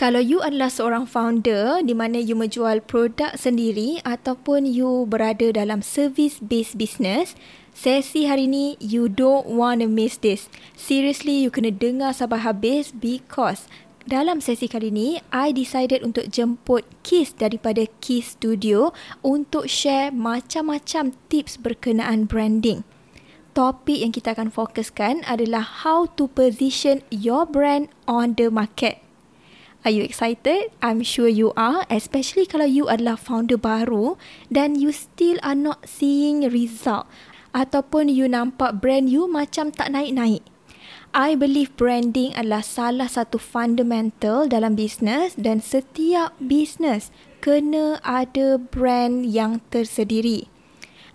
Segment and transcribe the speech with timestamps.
[0.00, 5.84] Kalau you adalah seorang founder di mana you menjual produk sendiri ataupun you berada dalam
[5.84, 7.36] service based business,
[7.76, 10.48] sesi hari ni you don't want to miss this.
[10.72, 13.68] Seriously, you kena dengar sampai habis because
[14.08, 21.12] dalam sesi kali ni, I decided untuk jemput Kiss daripada Kiss Studio untuk share macam-macam
[21.28, 22.88] tips berkenaan branding.
[23.52, 29.09] Topik yang kita akan fokuskan adalah how to position your brand on the market.
[29.80, 30.76] Are you excited?
[30.84, 34.20] I'm sure you are, especially kalau you adalah founder baru
[34.52, 37.08] dan you still are not seeing result
[37.56, 40.44] ataupun you nampak brand you macam tak naik-naik.
[41.16, 47.08] I believe branding adalah salah satu fundamental dalam bisnes dan setiap bisnes
[47.40, 50.52] kena ada brand yang tersendiri.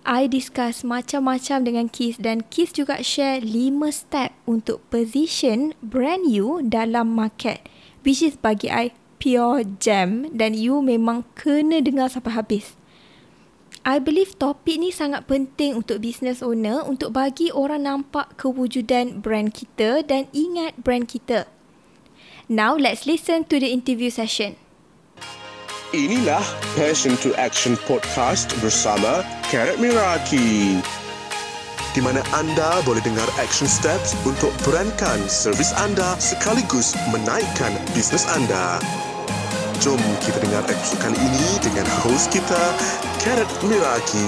[0.10, 6.66] I discuss macam-macam dengan Kiss dan Kiss juga share 5 step untuk position brand you
[6.66, 7.62] dalam market
[8.06, 12.78] which is bagi I pure gem dan you memang kena dengar sampai habis.
[13.86, 19.54] I believe topik ni sangat penting untuk business owner untuk bagi orang nampak kewujudan brand
[19.54, 21.46] kita dan ingat brand kita.
[22.50, 24.58] Now let's listen to the interview session.
[25.94, 26.42] Inilah
[26.74, 29.22] Passion to Action Podcast bersama
[29.54, 30.82] Karat Miraki
[31.96, 38.84] di mana anda boleh dengar action steps untuk brandkan servis anda sekaligus menaikkan bisnes anda.
[39.80, 42.60] Jom kita dengar episod kali ini dengan host kita,
[43.24, 44.28] Karat Miraki.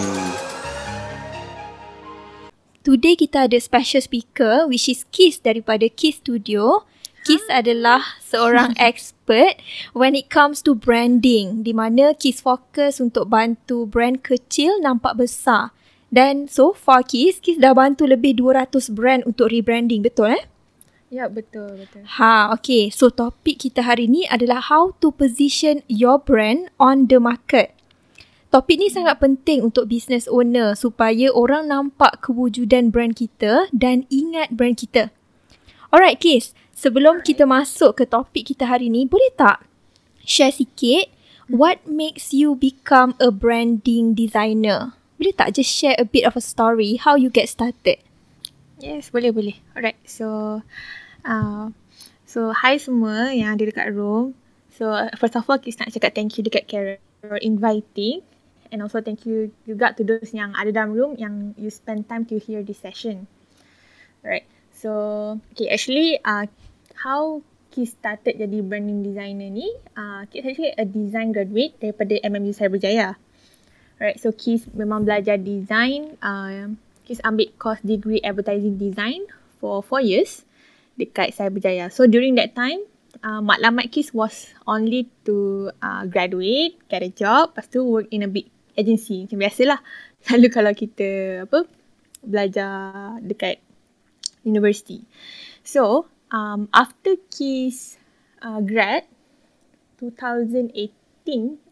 [2.88, 6.88] Today kita ada special speaker which is Kiss daripada Kiss Studio.
[7.28, 9.60] Kiss adalah seorang expert
[9.92, 15.76] when it comes to branding di mana Kiss fokus untuk bantu brand kecil nampak besar.
[16.08, 20.44] Dan so far Kis, Kis dah bantu lebih 200 brand untuk rebranding, betul eh?
[21.08, 22.04] Ya, betul, betul.
[22.20, 22.92] Ha, okay.
[22.92, 27.72] So topik kita hari ni adalah how to position your brand on the market.
[28.52, 34.52] Topik ni sangat penting untuk business owner supaya orang nampak kewujudan brand kita dan ingat
[34.52, 35.12] brand kita.
[35.92, 36.52] Alright, Kis.
[36.76, 39.64] Sebelum kita masuk ke topik kita hari ni, boleh tak
[40.28, 41.08] share sikit
[41.48, 44.97] what makes you become a branding designer?
[45.18, 48.00] Boleh tak just share a bit of a story how you get started?
[48.78, 49.58] Yes, boleh boleh.
[49.74, 50.62] Alright, so
[51.26, 51.74] uh,
[52.30, 54.38] so hi semua yang ada dekat room.
[54.70, 58.22] So first of all, kita nak cakap thank you dekat Karen for inviting
[58.70, 62.30] and also thank you juga to those yang ada dalam room yang you spend time
[62.30, 63.26] to hear this session.
[64.22, 66.46] Alright, so okay actually uh,
[66.94, 67.42] how
[67.74, 73.18] Kis started jadi branding designer ni, uh, Kis actually a design graduate daripada MMU Cyberjaya.
[73.98, 76.14] Right, so Kis memang belajar design.
[76.22, 79.26] Uh, Kis ambil course degree advertising design
[79.58, 80.46] for 4 years
[80.98, 81.90] dekat Cyberjaya.
[81.90, 82.82] So during that time,
[83.26, 88.26] uh, matlamat Kis was only to uh, graduate, get a job, lepas tu work in
[88.26, 89.26] a big agency.
[89.26, 89.80] Macam biasalah.
[90.26, 91.10] Selalu kalau kita
[91.50, 91.60] apa
[92.22, 92.72] belajar
[93.22, 93.62] dekat
[94.46, 95.06] university.
[95.66, 97.98] So, um, after Kis
[98.46, 99.10] uh, grad,
[100.02, 100.78] 2018,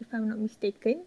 [0.02, 1.06] if I'm not mistaken,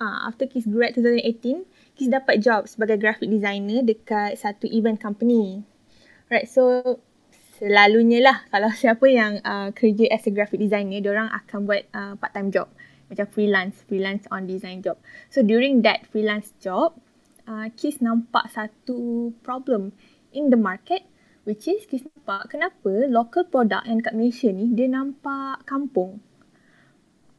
[0.00, 1.64] uh, after Kiss grad 2018,
[1.96, 5.64] Kiss dapat job sebagai graphic designer dekat satu event company.
[6.26, 6.98] Right, so
[7.56, 12.14] selalunya lah kalau siapa yang uh, kerja as a graphic designer, orang akan buat uh,
[12.20, 12.68] part-time job.
[13.06, 14.98] Macam freelance, freelance on design job.
[15.30, 16.98] So during that freelance job,
[17.46, 19.94] uh, Kiss nampak satu problem
[20.34, 21.06] in the market
[21.46, 26.18] which is Kiss nampak kenapa local product yang kat Malaysia ni dia nampak kampung.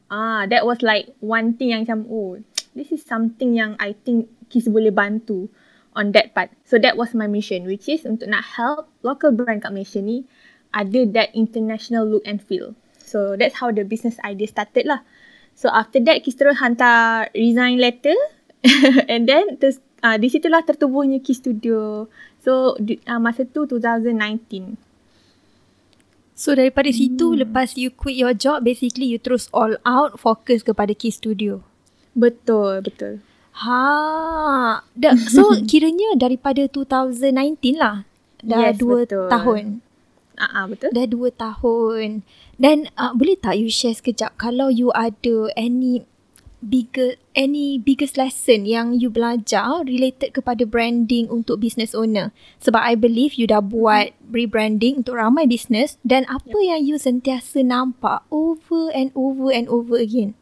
[0.08, 2.40] Ah, that was like one thing yang macam oh,
[2.78, 5.52] this is something yang I think Kis boleh bantu
[5.92, 6.48] on that part.
[6.64, 10.24] So that was my mission which is untuk nak help local brand kat Malaysia ni
[10.72, 12.72] ada that international look and feel.
[12.96, 15.04] So that's how the business idea started lah.
[15.52, 18.16] So after that Kis terus hantar resign letter
[19.12, 22.08] and then terus uh, di situlah tertubuhnya Kis Studio.
[22.40, 24.87] So uh, masa tu 2019.
[26.38, 26.98] So daripada hmm.
[27.02, 31.66] situ lepas you quit your job basically you terus all out fokus kepada Key Studio.
[32.14, 33.18] Betul, betul.
[33.66, 34.86] Ha.
[34.94, 37.34] Da, so kiranya daripada 2019
[37.74, 38.06] lah.
[38.38, 39.26] Dah yes, 2 betul.
[39.26, 39.64] tahun.
[40.38, 40.90] Ah uh-uh, betul.
[40.94, 42.08] Dah 2 tahun.
[42.54, 46.06] Dan uh, boleh tak you share sekejap kalau you ada any
[46.58, 52.98] bigger any biggest lesson yang you belajar related kepada branding untuk business owner sebab I
[52.98, 54.34] believe you dah buat mm-hmm.
[54.34, 56.76] rebranding untuk ramai business dan apa yeah.
[56.76, 60.34] yang you sentiasa nampak over and over and over again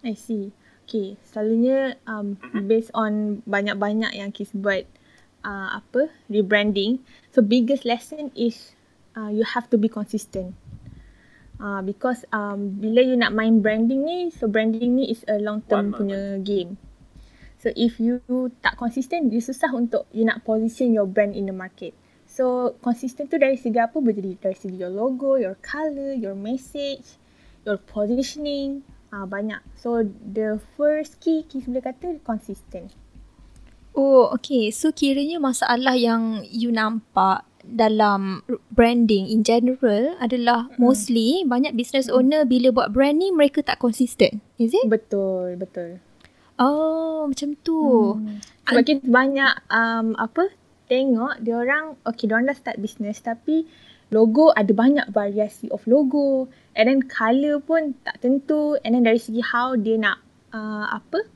[0.00, 0.56] I see
[0.88, 4.88] okay selalunya um, based on banyak-banyak yang Kis buat
[5.44, 8.72] uh, apa rebranding so biggest lesson is
[9.12, 10.56] uh, you have to be consistent
[11.56, 15.64] Uh, because um, bila you nak main branding ni, so branding ni is a long
[15.64, 16.76] term punya game.
[17.56, 18.20] So if you
[18.60, 21.96] tak consistent, you susah untuk you nak position your brand in the market.
[22.28, 26.36] So consistent tu dari segi apa boleh jadi dari segi your logo, your color, your
[26.36, 27.16] message,
[27.64, 29.64] your positioning, ah uh, banyak.
[29.80, 32.92] So the first key key boleh kata consistent.
[33.96, 34.68] Oh, okay.
[34.68, 40.78] So kiranya masalah yang you nampak dalam branding in general adalah mm.
[40.78, 44.38] mostly banyak business owner bila buat brand ni mereka tak consistent.
[44.56, 44.86] Is it?
[44.86, 45.98] Betul, betul.
[46.56, 48.16] Oh, macam tu.
[48.16, 48.40] Hmm.
[48.64, 50.48] Sebab kita banyak um, apa
[50.86, 53.66] tengok dia orang okay dia orang dah start business tapi
[54.14, 56.46] logo ada banyak variasi of logo
[56.78, 60.22] and then color pun tak tentu and then dari segi how dia nak
[60.54, 61.26] uh, apa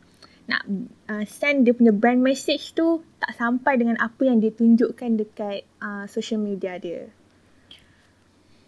[0.47, 0.63] nak
[1.11, 5.67] uh, send dia punya brand message tu tak sampai dengan apa yang dia tunjukkan dekat
[5.83, 7.11] uh, social media dia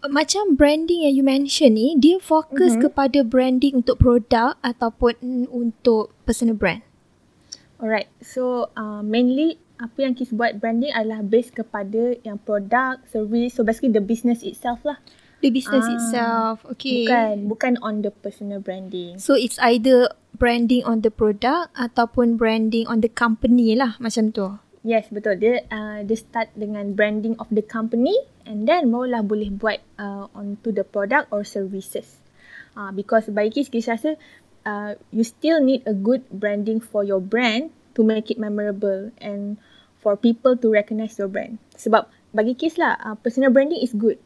[0.03, 2.91] macam branding yang you mention ni dia fokus mm-hmm.
[2.91, 6.83] kepada branding untuk produk ataupun untuk personal brand
[7.79, 13.59] alright so uh, mainly apa yang Kiss buat branding adalah base kepada yang produk, service.
[13.59, 15.03] So basically the business itself lah.
[15.43, 16.55] The business ah, itself.
[16.77, 17.03] Okay.
[17.03, 19.19] Bukan, bukan on the personal branding.
[19.19, 20.07] So it's either
[20.39, 24.55] branding on the product ataupun branding on the company lah macam tu.
[24.83, 25.39] Yes, betul.
[25.39, 28.11] Dia uh, dia start dengan branding of the company
[28.43, 32.19] and then barulah boleh buat uh, onto the product or services.
[32.75, 34.19] Uh, because bagi Kiss, Kiss rasa
[34.67, 39.55] uh, you still need a good branding for your brand to make it memorable and
[40.03, 41.63] for people to recognize your brand.
[41.79, 44.19] Sebab bagi Kiss lah, uh, personal branding is good.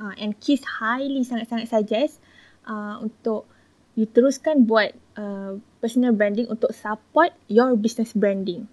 [0.00, 2.16] Uh, and Kiss highly sangat-sangat suggest
[2.64, 3.44] uh, untuk
[3.92, 8.72] you teruskan buat uh, personal branding untuk support your business branding.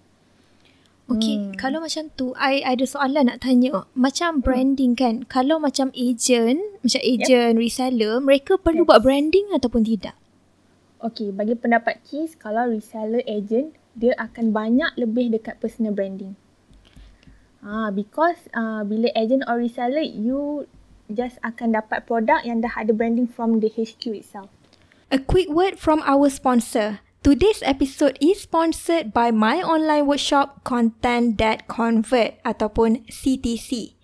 [1.06, 1.54] Okay, hmm.
[1.54, 3.86] kalau macam tu, I, I ada soalan nak tanya.
[3.94, 4.42] Macam hmm.
[4.42, 7.62] branding kan, kalau macam agent, macam agent, yep.
[7.62, 8.88] reseller, mereka perlu yes.
[8.90, 10.18] buat branding ataupun tidak?
[10.98, 16.34] Okay, bagi pendapat Kiss, kalau reseller agent, dia akan banyak lebih dekat personal branding.
[17.62, 20.66] Ah, because uh, bila agent or reseller, you
[21.06, 24.50] just akan dapat produk yang dah ada branding from the HQ itself.
[25.14, 26.98] A quick word from our sponsor.
[27.26, 33.95] Today's episode is sponsored by my online workshop Content That Convert ataupun CTC.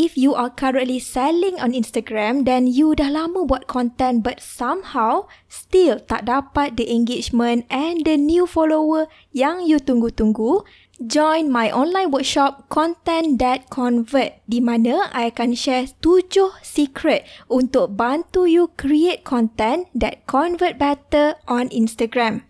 [0.00, 5.28] If you are currently selling on Instagram then you dah lama buat content but somehow
[5.44, 10.64] still tak dapat the engagement and the new follower yang you tunggu-tunggu,
[11.04, 16.32] join my online workshop Content That Convert di mana I akan share 7
[16.64, 22.48] secret untuk bantu you create content that convert better on Instagram.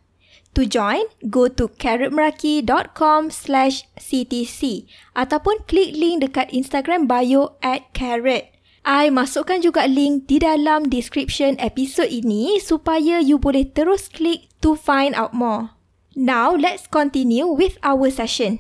[0.59, 8.51] To join, go to carrotmeraki.com slash ctc ataupun klik link dekat Instagram bio at carrot.
[8.83, 14.75] I masukkan juga link di dalam description episod ini supaya you boleh terus klik to
[14.75, 15.77] find out more.
[16.19, 18.59] Now, let's continue with our session.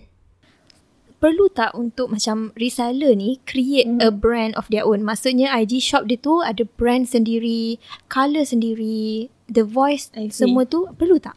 [1.18, 4.00] Perlu tak untuk macam reseller ni create mm.
[4.00, 5.02] a brand of their own?
[5.02, 7.76] Maksudnya IG shop dia tu ada brand sendiri,
[8.08, 11.36] color sendiri, the voice semua tu perlu tak?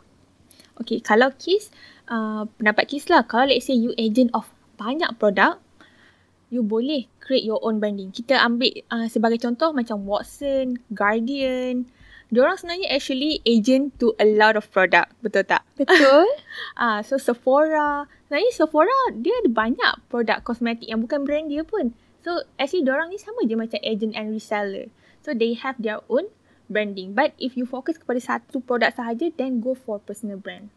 [0.81, 1.69] Okay, kalau Kiss,
[2.09, 5.61] uh, pendapat Kiss lah, kalau let's say you agent of banyak produk,
[6.53, 8.13] you boleh create your own branding.
[8.13, 11.89] Kita ambil uh, sebagai contoh macam Watson, Guardian.
[12.33, 15.13] Diorang sebenarnya actually agent to a lot of product.
[15.21, 15.65] Betul tak?
[15.77, 16.25] Betul.
[16.77, 18.09] uh, so Sephora.
[18.25, 21.93] Sebenarnya Sephora dia ada banyak produk kosmetik yang bukan brand dia pun.
[22.21, 24.89] So actually diorang ni sama je macam agent and reseller.
[25.21, 26.29] So they have their own
[26.74, 27.13] branding.
[27.13, 30.74] But if you focus kepada satu produk sahaja, then go for personal brand.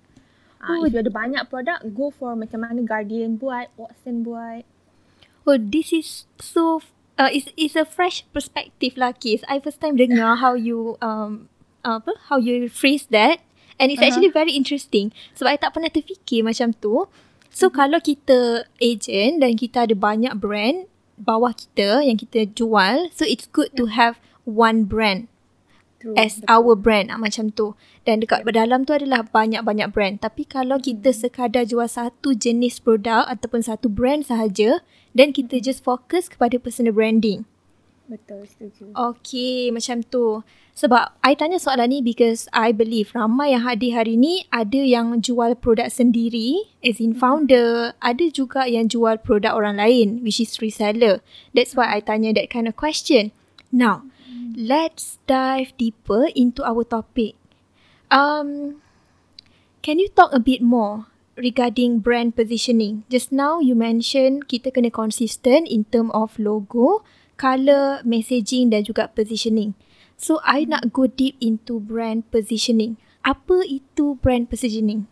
[0.60, 0.84] Uh, oh.
[0.84, 4.68] If you ada banyak produk, go for macam mana Guardian buat, Watson buat.
[5.48, 6.84] Oh, this is so,
[7.16, 9.40] uh, it's, it's a fresh perspective lah, Kis.
[9.48, 11.48] I first time dengar how you, um,
[11.80, 13.40] apa, how you phrase that.
[13.80, 14.12] And it's uh-huh.
[14.12, 15.16] actually very interesting.
[15.36, 17.08] Sebab I tak pernah terfikir macam tu.
[17.48, 17.76] So, mm-hmm.
[17.76, 23.48] kalau kita agent dan kita ada banyak brand bawah kita yang kita jual, so it's
[23.48, 23.78] good yeah.
[23.80, 25.32] to have one brand
[26.06, 26.14] True.
[26.14, 26.54] as Betul.
[26.54, 27.74] our brand ah, macam tu.
[28.06, 28.62] Dan dekat yeah.
[28.62, 30.22] dalam tu adalah banyak-banyak brand.
[30.22, 31.18] Tapi kalau kita hmm.
[31.18, 34.86] sekadar jual satu jenis produk ataupun satu brand sahaja,
[35.18, 37.42] then kita just fokus kepada personal branding.
[38.06, 38.94] Betul, setuju.
[38.94, 40.46] Okay, macam tu.
[40.78, 45.18] Sebab I tanya soalan ni because I believe ramai yang hadir hari ni ada yang
[45.18, 50.54] jual produk sendiri as in founder, ada juga yang jual produk orang lain which is
[50.62, 51.18] reseller.
[51.50, 53.34] That's why I tanya that kind of question.
[53.74, 54.06] Now,
[54.54, 57.34] let's dive deeper into our topic.
[58.10, 58.78] Um,
[59.82, 63.02] can you talk a bit more regarding brand positioning?
[63.10, 67.02] Just now you mentioned kita kena consistent in term of logo,
[67.34, 69.74] color, messaging dan juga positioning.
[70.16, 72.96] So I nak go deep into brand positioning.
[73.26, 75.10] Apa itu brand positioning?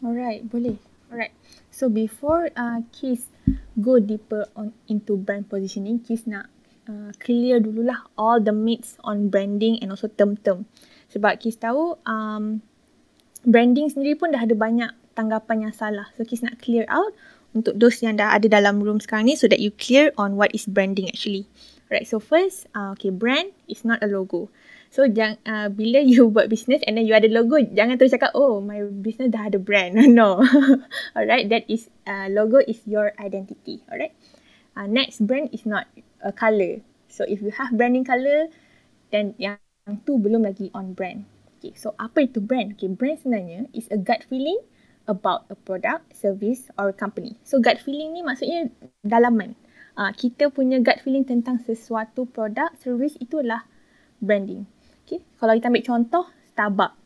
[0.00, 0.80] Alright, boleh.
[1.12, 1.34] Alright.
[1.68, 3.28] So before uh, Kiss
[3.76, 6.48] go deeper on into brand positioning, Kiss nak
[6.88, 10.66] uh, clear dululah all the myths on branding and also term-term.
[11.12, 12.62] Sebab Kiss tahu um,
[13.46, 16.10] branding sendiri pun dah ada banyak tanggapan yang salah.
[16.18, 17.14] So Kiss nak clear out
[17.56, 20.52] untuk those yang dah ada dalam room sekarang ni so that you clear on what
[20.52, 21.48] is branding actually.
[21.86, 24.50] Right, so first, uh, okay, brand is not a logo.
[24.90, 28.34] So, jang, uh, bila you buat business and then you ada logo, jangan terus cakap,
[28.34, 29.94] oh, my business dah ada brand.
[30.18, 30.42] no.
[31.16, 33.86] Alright, that is, uh, logo is your identity.
[33.86, 34.18] Alright.
[34.74, 35.86] Uh, next, brand is not
[36.22, 36.84] a color.
[37.08, 38.52] So, if you have branding color,
[39.10, 39.58] then yang
[40.04, 41.24] tu belum lagi on brand.
[41.56, 42.76] Okay, so apa itu brand?
[42.76, 44.60] Okay, brand sebenarnya is a gut feeling
[45.08, 47.38] about a product, service or company.
[47.46, 48.68] So, gut feeling ni maksudnya
[49.06, 49.56] dalaman
[49.96, 53.64] uh, kita punya gut feeling tentang sesuatu produk, service itulah
[54.20, 54.68] branding.
[55.02, 55.24] Okay.
[55.40, 56.96] Kalau kita ambil contoh, Starbucks.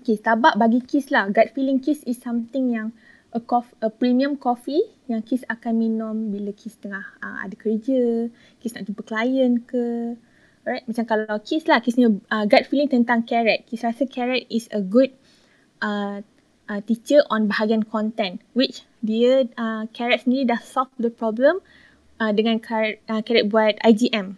[0.00, 1.28] Okay, Starbucks bagi Kiss lah.
[1.28, 2.96] Gut feeling Kiss is something yang
[3.32, 8.30] a, cof- a premium coffee yang Kiss akan minum bila Kiss tengah uh, ada kerja,
[8.58, 10.14] Kiss nak jumpa klien ke.
[10.60, 13.66] Alright, macam kalau Kiss lah, Kiss punya uh, gut feeling tentang carrot.
[13.66, 15.14] Kiss rasa carrot is a good
[15.82, 16.20] uh,
[16.68, 18.42] uh, teacher on bahagian content.
[18.52, 21.64] Which dia, uh, carrot sendiri dah solve the problem
[22.20, 24.36] uh, dengan karet uh, buat IGM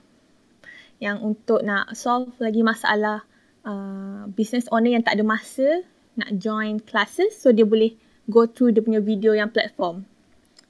[1.02, 3.26] yang untuk nak solve lagi masalah
[3.66, 5.82] uh, business owner yang tak ada masa
[6.14, 7.98] nak join classes so dia boleh
[8.30, 10.06] go through dia punya video yang platform.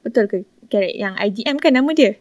[0.01, 0.37] Betul ke
[0.73, 2.17] karet yang IGM kan nama dia?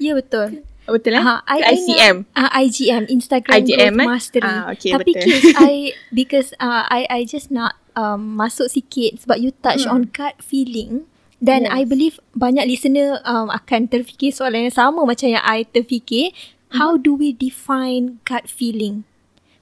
[0.00, 0.64] Ya betul.
[0.88, 1.22] Betul eh?
[1.22, 2.16] Ha, I, ICM.
[2.34, 4.08] uh, IGM Instagram IGM, Growth eh?
[4.10, 4.50] Mastery.
[4.50, 5.22] Ah, okay, Tapi betul.
[5.22, 5.74] case I
[6.18, 9.92] because uh, I I just nak um, masuk sikit sebab you touch hmm.
[9.92, 11.06] on gut feeling.
[11.40, 11.72] Dan yes.
[11.72, 16.36] I believe banyak listener um, akan terfikir soalan yang sama macam yang I terfikir.
[16.36, 16.76] Mm-hmm.
[16.76, 19.08] How do we define gut feeling?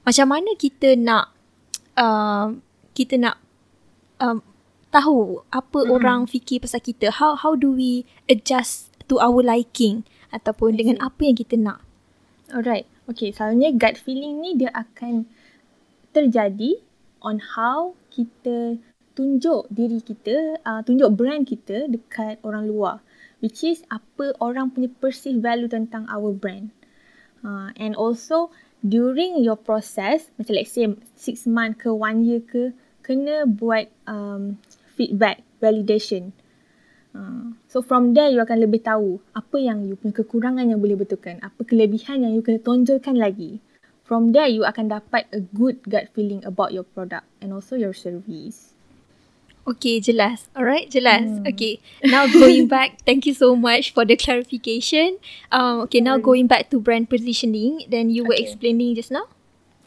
[0.03, 1.31] Macam mana kita nak
[1.95, 2.51] uh,
[2.91, 3.39] kita nak
[4.19, 4.43] um,
[4.89, 5.95] tahu apa mm-hmm.
[5.95, 7.13] orang fikir pasal kita?
[7.13, 11.81] How how do we adjust to our liking ataupun dengan apa yang kita nak?
[12.49, 12.89] Alright.
[13.09, 15.25] Okay, selalunya gut feeling ni dia akan
[16.13, 16.77] terjadi
[17.25, 18.77] on how kita
[19.17, 23.01] tunjuk diri kita, uh, tunjuk brand kita dekat orang luar.
[23.41, 26.75] Which is apa orang punya perceive value tentang our brand.
[27.41, 28.51] Uh, and also
[28.83, 34.59] during your process, macam let's say six month ke one year ke, kena buat um,
[34.99, 36.35] feedback, validation.
[37.15, 40.99] Uh, so from there you akan lebih tahu apa yang you punya kekurangan yang boleh
[40.99, 43.63] betulkan, apa kelebihan yang you kena tonjolkan lagi.
[44.03, 47.95] From there you akan dapat a good gut feeling about your product and also your
[47.95, 48.75] service.
[49.69, 50.49] Okay, jelas.
[50.57, 51.29] Alright, jelas.
[51.29, 51.45] Hmm.
[51.45, 55.21] Okay, now going back, thank you so much for the clarification.
[55.53, 58.49] Um, okay, now going back to brand positioning, then you were okay.
[58.49, 59.29] explaining just now.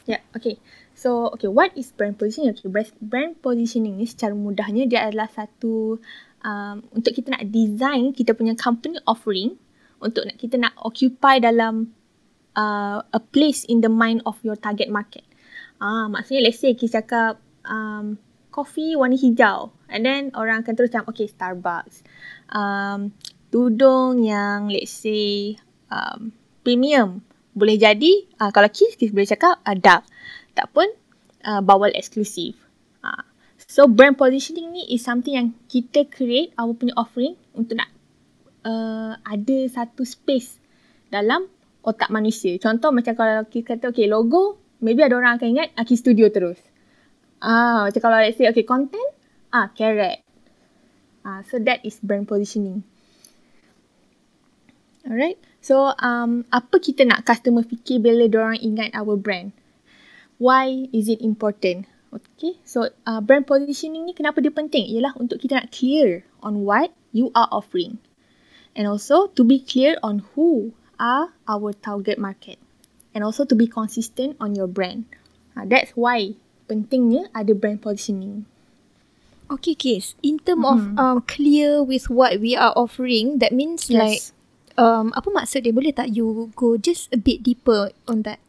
[0.07, 0.55] Yeah, okay.
[1.03, 2.55] So, okay, what is brand positioning?
[2.55, 2.71] Okay,
[3.03, 5.99] brand positioning ni secara mudahnya dia adalah satu
[6.47, 9.59] um, untuk kita nak design kita punya company offering
[9.99, 11.91] untuk nak kita nak occupy dalam
[12.55, 15.27] uh, a place in the mind of your target market.
[15.83, 18.15] Ah, maksudnya let's say kita cakap um,
[18.47, 19.75] coffee warna hijau.
[19.91, 22.07] And then orang akan terus macam, okay, Starbucks.
[22.47, 23.11] Um,
[23.51, 25.59] tudung yang let's say
[25.91, 26.31] um,
[26.63, 27.27] premium.
[27.51, 30.07] Boleh jadi, uh, kalau kiss, kiss boleh cakap uh, dark.
[30.53, 30.85] Tak pun,
[31.45, 32.57] uh, bawal eksklusif.
[33.01, 33.25] Uh,
[33.57, 37.89] so, brand positioning ni is something yang kita create our punya offering untuk nak
[38.63, 40.57] uh, ada satu space
[41.13, 41.45] dalam
[41.83, 42.55] otak manusia.
[42.57, 46.57] Contoh macam kalau kita kata, okay, logo, maybe ada orang akan ingat Aki Studio terus.
[47.43, 49.03] Ah, macam kalau let's say, okay, content,
[49.51, 50.23] ah, carrot.
[51.27, 52.87] Ah, so that is brand positioning.
[55.03, 55.35] Alright.
[55.59, 59.51] So, um, apa kita nak customer fikir bila orang ingat our brand?
[60.37, 61.87] Why is it important?
[62.13, 62.61] Okay.
[62.61, 64.85] So, uh, brand positioning ni kenapa dia penting?
[64.85, 67.97] Ialah untuk kita nak clear on what you are offering.
[68.77, 72.61] And also to be clear on who are our target market.
[73.13, 75.05] And also to be consistent on your brand.
[75.53, 78.49] Uh, that's why pentingnya ada brand positioning.
[79.53, 80.17] Okay, Case.
[80.25, 80.97] In term mm-hmm.
[80.97, 84.01] of um, clear with what we are offering, that means yes.
[84.01, 84.23] like,
[84.81, 85.73] um, apa maksud dia?
[85.73, 88.41] Boleh tak you go just a bit deeper on that?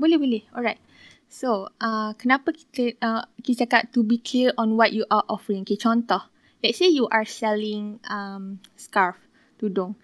[0.00, 0.42] Boleh, boleh.
[0.56, 0.80] Alright.
[1.28, 5.68] So, uh, kenapa kita, uh, kita cakap to be clear on what you are offering?
[5.68, 6.24] Okay, contoh.
[6.64, 9.20] Let's say you are selling um, scarf,
[9.60, 9.94] tudung.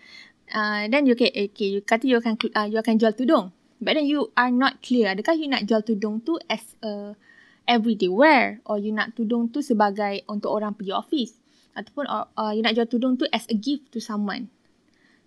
[0.52, 3.56] Uh, then you, okay, okay, you kata you akan, uh, you akan jual tudung.
[3.80, 5.16] But then you are not clear.
[5.16, 7.16] Adakah you nak jual tudung tu as a
[7.64, 11.40] everyday wear or you nak tudung tu sebagai untuk orang pergi office
[11.74, 14.46] ataupun uh, you nak jual tudung tu as a gift to someone.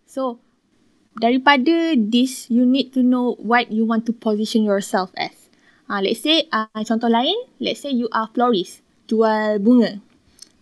[0.07, 0.39] So
[1.19, 5.46] daripada this, you need to know what you want to position yourself as.
[5.87, 10.03] Uh, let's say, uh, contoh lain, let's say you are florist, jual bunga.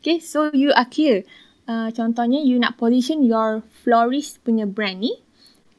[0.01, 1.25] Okay, so you are clear.
[1.65, 5.17] Uh, contohnya, you nak position your florist punya brand ni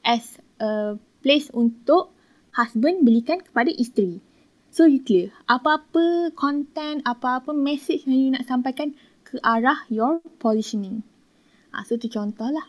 [0.02, 2.10] as a place untuk
[2.58, 4.18] husband belikan kepada isteri.
[4.74, 5.30] So you clear.
[5.46, 11.06] Apa-apa content, apa-apa message yang you nak sampaikan ke arah your positioning.
[11.70, 12.66] Ah, so tu contoh lah.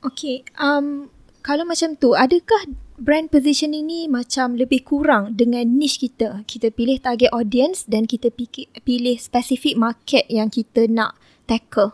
[0.00, 1.12] Okay, um,
[1.44, 6.42] kalau macam tu, adakah brand positioning ni macam lebih kurang dengan niche kita?
[6.44, 11.92] Kita pilih target audience dan kita pilih, pilih specific market yang kita nak tackle.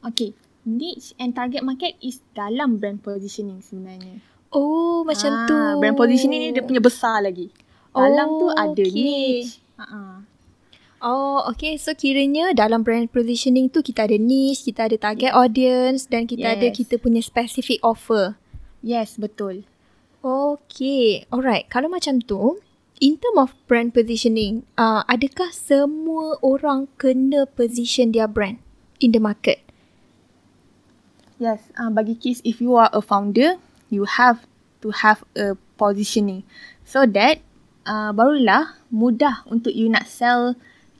[0.00, 0.32] Okay,
[0.64, 4.24] niche and target market is dalam brand positioning sebenarnya.
[4.50, 5.56] Oh, macam Ah, tu.
[5.78, 7.52] Brand positioning ni dia punya besar lagi.
[7.92, 8.90] Dalam tu Oh, ada okay.
[8.90, 9.62] niche.
[9.78, 10.26] Uh-uh.
[11.00, 11.78] Oh, okay.
[11.78, 16.58] So kiranya dalam brand positioning tu kita ada niche, kita ada target audience dan kita
[16.58, 16.76] ada Yes.
[16.76, 18.36] kita punya specific offer.
[18.80, 19.64] Yes, betul.
[20.20, 21.24] Okay.
[21.32, 21.64] Alright.
[21.72, 22.60] Kalau macam tu,
[23.00, 28.60] in term of brand positioning, uh, adakah semua orang kena position their brand
[29.00, 29.64] in the market?
[31.40, 33.56] Yes, uh, bagi Kis, if you are a founder,
[33.88, 34.44] you have
[34.84, 36.44] to have a positioning
[36.84, 37.40] so that
[37.88, 40.52] uh, barulah mudah untuk you nak sell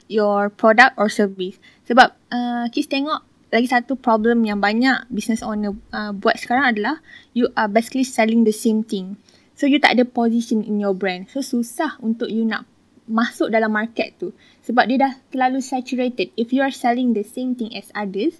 [0.09, 1.61] your product or service.
[1.85, 3.21] Sebab uh, Kis tengok
[3.51, 7.03] lagi satu problem yang banyak business owner uh, buat sekarang adalah
[7.35, 9.19] you are basically selling the same thing.
[9.59, 11.27] So you tak ada position in your brand.
[11.29, 12.65] So susah untuk you nak
[13.11, 14.31] masuk dalam market tu.
[14.63, 16.31] Sebab dia dah terlalu saturated.
[16.39, 18.39] If you are selling the same thing as others,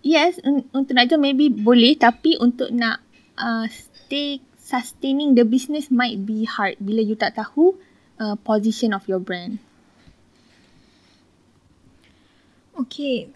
[0.00, 3.04] yes, un- untuk nak jual maybe boleh tapi untuk nak
[3.36, 7.76] uh, stay sustaining the business might be hard bila you tak tahu
[8.18, 9.60] uh, position of your brand.
[12.74, 13.30] Okay.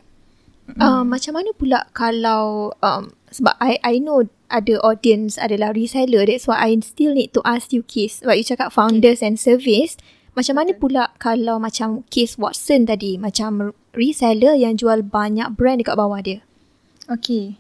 [0.77, 6.47] Uh, macam mana pula kalau um, sebab I I know ada audience adalah reseller that's
[6.47, 9.99] why I still need to ask you case sebab you cakap founders and service
[10.39, 15.99] macam mana pula kalau macam case Watson tadi macam reseller yang jual banyak brand dekat
[15.99, 16.45] bawah dia
[17.11, 17.59] Okay.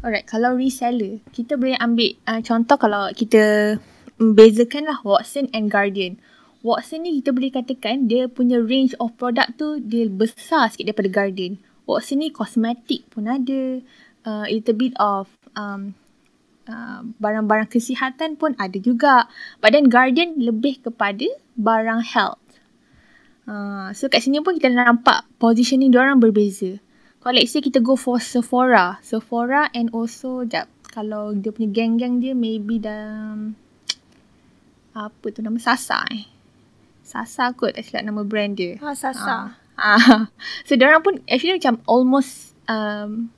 [0.00, 3.76] Alright, kalau reseller, kita boleh ambil uh, contoh kalau kita
[4.16, 6.16] bezakan lah Watson and Guardian.
[6.64, 11.12] Watson ni kita boleh katakan dia punya range of product tu dia besar sikit daripada
[11.12, 11.60] Guardian.
[11.88, 13.80] Watson ni kosmetik pun ada,
[14.26, 15.94] uh, a little bit of um,
[16.70, 19.26] uh, barang-barang kesihatan pun ada juga.
[19.58, 21.26] But then Guardian lebih kepada
[21.58, 22.42] barang health.
[23.50, 26.78] Uh, so kat sini pun kita nampak positioning diorang berbeza.
[27.20, 28.96] Kalau let's say kita go for Sephora.
[29.04, 33.58] Sephora and also, jap, kalau dia punya geng-geng dia maybe dalam,
[34.96, 36.24] apa tu nama, Sasa eh.
[37.04, 38.78] Sasa kot tak silap nama brand dia.
[38.80, 39.58] Ah, Sasa.
[39.78, 40.30] Ah.
[40.66, 43.30] so, diorang pun actually macam almost um,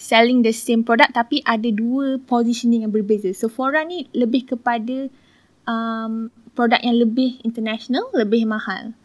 [0.00, 3.32] selling the same product tapi ada dua positioning yang berbeza.
[3.36, 5.08] Sephora ni lebih kepada
[5.68, 8.96] um, produk yang lebih international, lebih mahal.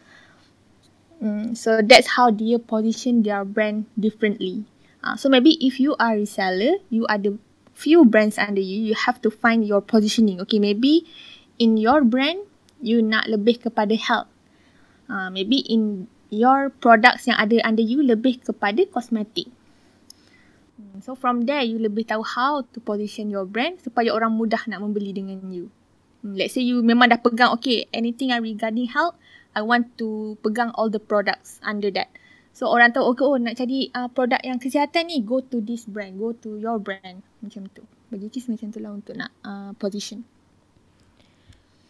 [1.23, 4.67] Mm, so that's how dia position their brand differently.
[4.99, 7.38] Uh, so maybe if you are reseller, you ada
[7.75, 10.41] few brands under you, you have to find your positioning.
[10.43, 11.08] Okay, maybe
[11.60, 12.39] in your brand,
[12.84, 14.32] you nak lebih kepada health.
[15.06, 19.48] Uh, maybe in your products yang ada under you lebih kepada kosmetik.
[20.76, 24.60] Hmm, So from there, you lebih tahu how to position your brand supaya orang mudah
[24.67, 25.71] nak membeli dengan you.
[26.19, 29.15] Hmm, Let's say you memang dah pegang, okay, anything regarding health,
[29.56, 32.12] I want to pegang all the products under that.
[32.52, 35.88] So orang tahu, okay, oh nak cari uh, produk yang kesihatan ni, go to this
[35.88, 37.24] brand, go to your brand.
[37.39, 37.84] Macam tu.
[38.12, 40.24] Bagi Cis macam tu lah untuk nak uh, position.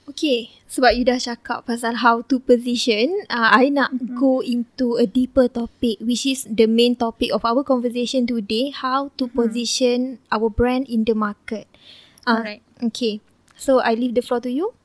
[0.06, 4.22] Okay, sebab you dah cakap pasal how to position, uh, I nak mm-hmm.
[4.22, 9.10] go into a deeper topic which is the main topic of our conversation today, how
[9.18, 11.66] to position our brand in the market.
[12.30, 12.62] Uh, Alright.
[12.86, 13.18] Okay,
[13.58, 14.78] so I leave the floor to you.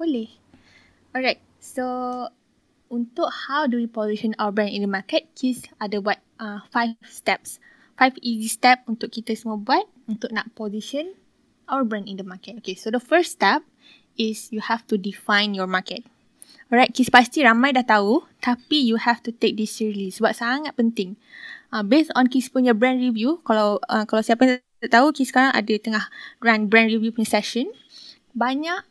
[0.00, 0.32] Boleh.
[1.12, 1.44] Alright.
[1.60, 1.84] So,
[2.88, 6.96] untuk how do we position our brand in the market, Kis ada buat uh, five
[7.04, 7.60] steps.
[8.00, 11.12] Five easy step untuk kita semua buat untuk nak position
[11.68, 12.56] our brand in the market.
[12.64, 13.60] Okay, so the first step
[14.16, 16.06] is you have to define your market.
[16.72, 20.72] Alright, Kis pasti ramai dah tahu tapi you have to take this seriously sebab sangat
[20.74, 21.14] penting.
[21.70, 25.52] Uh, based on Kis punya brand review, kalau uh, kalau siapa tak tahu, Kis sekarang
[25.52, 26.04] ada tengah
[26.40, 27.68] run brand review punya session.
[28.34, 28.82] Banyak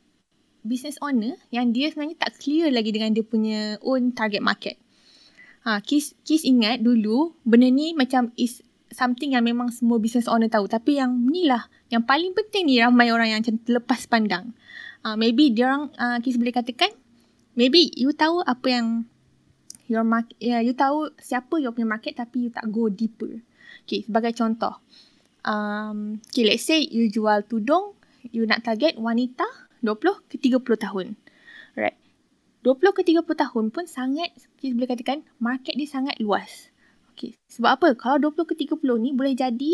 [0.63, 4.79] business owner yang dia sebenarnya tak clear lagi dengan dia punya own target market.
[5.63, 10.47] Ha, Kis, Kis ingat dulu benda ni macam is something yang memang semua business owner
[10.47, 10.69] tahu.
[10.69, 14.55] Tapi yang ni lah, yang paling penting ni ramai orang yang macam terlepas pandang.
[15.03, 16.89] Uh, maybe dia orang, uh, Kis boleh katakan,
[17.59, 18.87] maybe you tahu apa yang
[19.91, 23.43] your market, yeah, you tahu siapa your punya market tapi you tak go deeper.
[23.83, 24.79] Okay, sebagai contoh.
[25.43, 27.99] um, okay, let's say you jual tudung,
[28.31, 29.43] you nak target wanita
[29.83, 31.07] 20 ke 30 tahun.
[31.75, 31.99] Alright.
[32.63, 36.71] 20 ke 30 tahun pun sangat, kita boleh katakan, market dia sangat luas.
[37.13, 37.35] Okay.
[37.51, 37.87] Sebab apa?
[37.99, 39.73] Kalau 20 ke 30 ni boleh jadi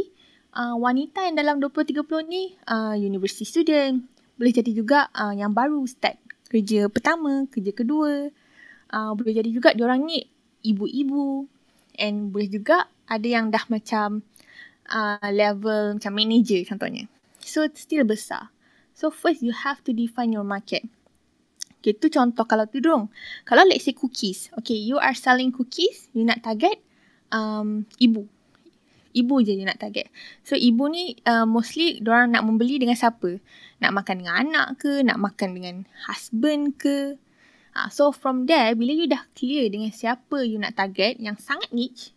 [0.58, 4.10] uh, wanita yang dalam 20-30 ni uh, university student.
[4.40, 6.16] Boleh jadi juga uh, yang baru start
[6.48, 8.32] kerja pertama, kerja kedua.
[8.90, 10.24] Uh, boleh jadi juga diorang ni
[10.64, 11.46] ibu-ibu.
[12.00, 14.24] And boleh juga ada yang dah macam
[14.88, 17.12] uh, level macam manager contohnya.
[17.44, 18.50] So still besar.
[18.96, 20.88] So first you have to define your market.
[21.80, 23.08] Okay, tu contoh kalau tudung.
[23.48, 24.52] Kalau let's say cookies.
[24.60, 26.76] Okay, you are selling cookies, you nak target
[27.32, 28.28] um, ibu.
[29.10, 30.14] Ibu je you nak target.
[30.46, 33.42] So ibu ni uh, mostly orang nak membeli dengan siapa?
[33.82, 35.02] Nak makan dengan anak ke?
[35.02, 37.18] Nak makan dengan husband ke?
[37.74, 41.70] Uh, so from there, bila you dah clear dengan siapa you nak target yang sangat
[41.74, 42.14] niche,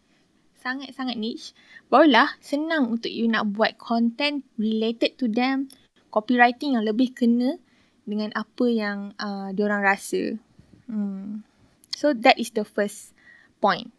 [0.60, 1.56] sangat-sangat niche,
[1.92, 5.68] barulah senang untuk you nak buat content related to them,
[6.12, 7.60] copywriting yang lebih kena
[8.04, 10.36] dengan apa yang uh, diorang rasa.
[10.90, 11.46] Hmm.
[11.94, 13.14] So that is the first
[13.62, 13.94] point.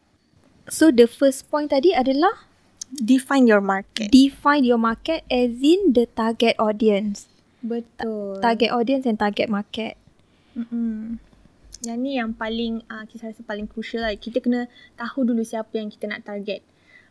[0.68, 2.53] So the first point tadi adalah
[2.94, 4.14] Define your market.
[4.14, 7.26] define your market as in the target audience.
[7.64, 8.38] Betul.
[8.44, 9.98] Target audience and target market.
[10.54, 11.18] Mm-mm.
[11.84, 14.14] Yang ni yang paling uh, kita rasa paling crucial lah.
[14.16, 14.68] Kita kena
[15.00, 16.62] tahu dulu siapa yang kita nak target.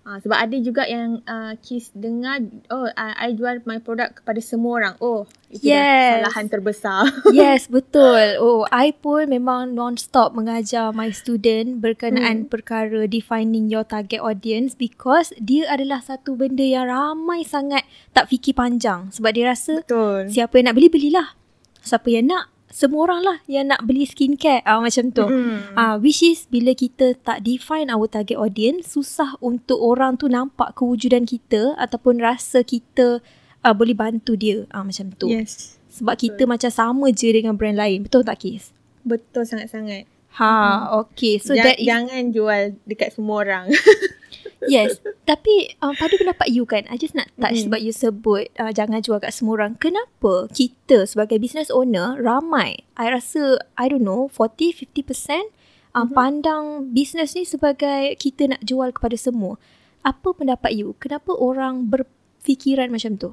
[0.03, 4.43] Uh, sebab ada juga yang uh, Kis dengar, oh, uh, I jual my product kepada
[4.43, 4.95] semua orang.
[4.99, 6.27] Oh, itu Yes.
[6.27, 7.03] kesalahan terbesar.
[7.31, 8.43] yes, betul.
[8.43, 12.51] Oh, I pun memang non-stop mengajar my student berkenaan Hmm.
[12.51, 18.59] perkara defining your target audience because dia adalah satu benda yang ramai sangat tak fikir
[18.59, 19.07] panjang.
[19.15, 20.35] Sebab dia rasa Betul.
[20.35, 21.38] siapa yang nak beli, belilah.
[21.79, 24.64] Siapa yang nak, semua orang lah yang nak beli skincare.
[24.64, 25.28] Ah macam tu.
[25.28, 25.76] Mm.
[25.76, 30.72] Ah which is bila kita tak define our target audience, susah untuk orang tu nampak
[30.72, 33.20] kewujudan kita ataupun rasa kita
[33.61, 34.64] uh, boleh bantu dia.
[34.72, 35.28] Ah macam tu.
[35.28, 35.76] Yes.
[35.92, 38.08] Sebab kita macam sama je dengan brand lain.
[38.08, 38.72] Betul tak Kis?
[39.04, 40.08] Betul sangat-sangat.
[40.40, 41.37] Ha, okay.
[41.37, 43.68] So Ja- that is, jangan jual dekat semua orang.
[44.68, 44.98] yes.
[45.31, 47.66] Tapi uh, pada pendapat you kan, I just nak touch Mm-mm.
[47.70, 49.75] sebab you sebut uh, jangan jual kat semua orang.
[49.79, 55.51] Kenapa kita sebagai business owner ramai, I rasa, I don't know, 40-50%
[55.94, 56.12] uh, Mhm.
[56.12, 59.57] pandang business ni sebagai kita nak jual kepada semua.
[60.03, 60.98] Apa pendapat you?
[60.98, 63.31] Kenapa orang berfikiran macam tu?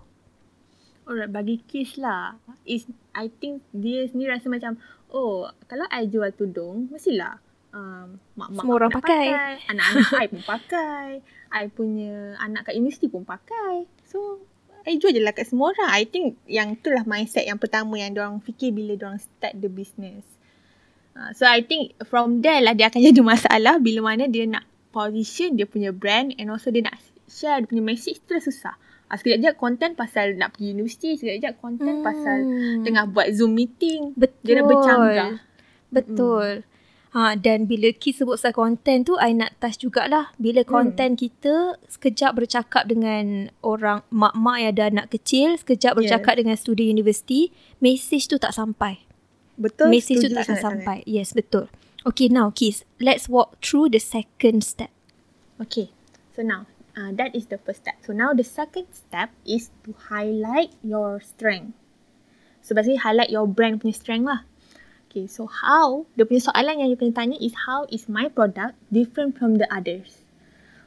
[1.10, 2.38] Alright, bagi Kiss lah.
[2.70, 2.86] Is,
[3.18, 4.78] I think dia sendiri rasa macam,
[5.10, 7.42] oh, kalau I jual tudung, mestilah
[7.74, 9.26] um, mak-mak Semua orang nak pakai.
[9.70, 11.08] Anak-anak I pun pakai.
[11.60, 13.90] I punya anak kat universiti pun pakai.
[14.06, 14.42] So,
[14.86, 15.90] I jual je lah kat semua orang.
[15.92, 19.70] I think yang tu lah mindset yang pertama yang orang fikir bila orang start the
[19.70, 20.26] business.
[21.18, 24.66] Uh, so, I think from there lah dia akan jadi masalah bila mana dia nak
[24.90, 26.98] position dia punya brand and also dia nak
[27.30, 28.76] share dia punya message tu dah susah.
[29.10, 32.06] Ah, sekejap je konten pasal nak pergi universiti, sekejap je konten hmm.
[32.06, 32.38] pasal
[32.86, 34.14] tengah buat Zoom meeting.
[34.14, 34.46] Betul.
[34.46, 35.32] Dia dah bercanggah.
[35.90, 36.62] Betul.
[37.10, 40.30] Ha, dan bila Ki sebut pasal konten tu, I nak touch jugalah.
[40.38, 46.54] Bila konten kita sekejap bercakap dengan orang mak-mak yang ada anak kecil, sekejap bercakap dengan
[46.54, 47.50] student universiti,
[47.82, 49.02] message tu tak sampai.
[49.58, 51.02] Betul, message tu tak akan sampai.
[51.10, 51.66] Yes, betul.
[52.06, 54.94] Okay, now Kis, let's walk through the second step.
[55.58, 55.90] Okay,
[56.32, 57.98] so now uh, that is the first step.
[58.06, 61.74] So now the second step is to highlight your strength.
[62.62, 64.46] So basically highlight your brand punya strength lah.
[65.10, 68.78] Okay, so how, dia punya soalan yang you kena tanya is how is my product
[68.94, 70.22] different from the others?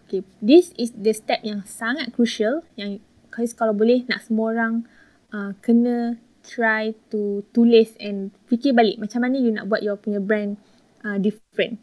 [0.07, 3.03] Okay, this is the step yang sangat crucial yang
[3.35, 4.87] guys kalau boleh nak semua orang
[5.35, 10.23] uh, kena try to tulis and fikir balik macam mana you nak buat your punya
[10.23, 10.55] brand
[11.03, 11.83] uh, different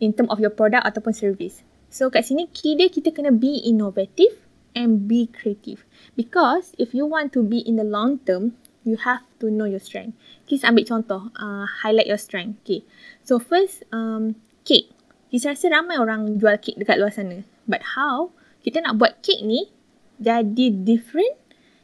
[0.00, 1.60] in term of your product ataupun service.
[1.92, 4.40] So kat sini key dia kita kena be innovative
[4.72, 5.84] and be creative.
[6.16, 8.56] Because if you want to be in the long term,
[8.88, 10.16] you have to know your strength.
[10.48, 12.64] Kita ambil contoh, uh, highlight your strength.
[12.64, 12.80] Okay.
[13.20, 14.88] So first, um, cake.
[15.28, 17.44] Kita rasa ramai orang jual cake dekat luar sana.
[17.68, 18.32] But how
[18.64, 19.68] kita nak buat cake ni
[20.16, 21.36] jadi different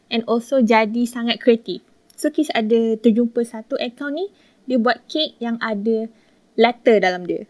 [0.08, 1.84] and also jadi sangat kreatif.
[2.16, 4.26] So Kis ada terjumpa satu account ni,
[4.64, 6.08] dia buat cake yang ada
[6.56, 7.44] letter dalam dia.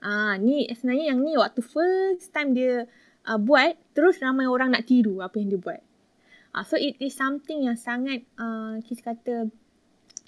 [0.00, 2.88] Ah, ni sebenarnya yang ni waktu first time dia
[3.28, 5.80] uh, buat, terus ramai orang nak tiru apa yang dia buat.
[6.50, 9.34] Ah, so it is something yang sangat uh, kita kata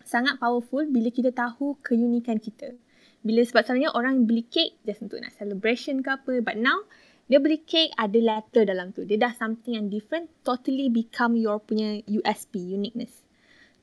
[0.06, 2.78] sangat powerful bila kita tahu keunikan kita.
[3.22, 6.86] Bila sebab sebenarnya orang beli cake just untuk nak celebration ke apa, but now
[7.26, 9.02] dia beli cake ada letter dalam tu.
[9.02, 13.22] Dia dah something yang different, totally become your punya USP, uniqueness.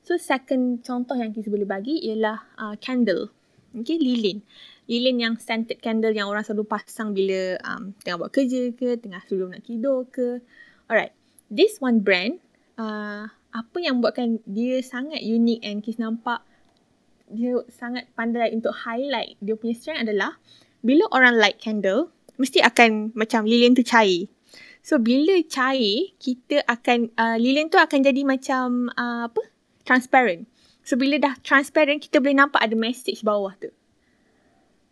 [0.00, 3.32] So second contoh yang kita boleh bagi ialah uh, candle.
[3.70, 4.40] Okay, lilin.
[4.90, 9.22] Lilin yang scented candle yang orang selalu pasang bila um, tengah buat kerja ke, tengah
[9.28, 10.42] sebelum nak tidur ke.
[10.90, 11.19] Alright.
[11.50, 12.38] This one brand,
[12.78, 16.46] uh, apa yang buatkan dia sangat unik and Kis nampak
[17.30, 20.38] dia sangat pandai untuk highlight dia punya strength adalah
[20.82, 22.10] bila orang light candle,
[22.40, 24.26] mesti akan macam lilin tu cair.
[24.80, 29.44] So bila cair, kita akan, uh, lilin tu akan jadi macam uh, apa?
[29.84, 30.48] Transparent.
[30.80, 33.68] So bila dah transparent, kita boleh nampak ada message bawah tu.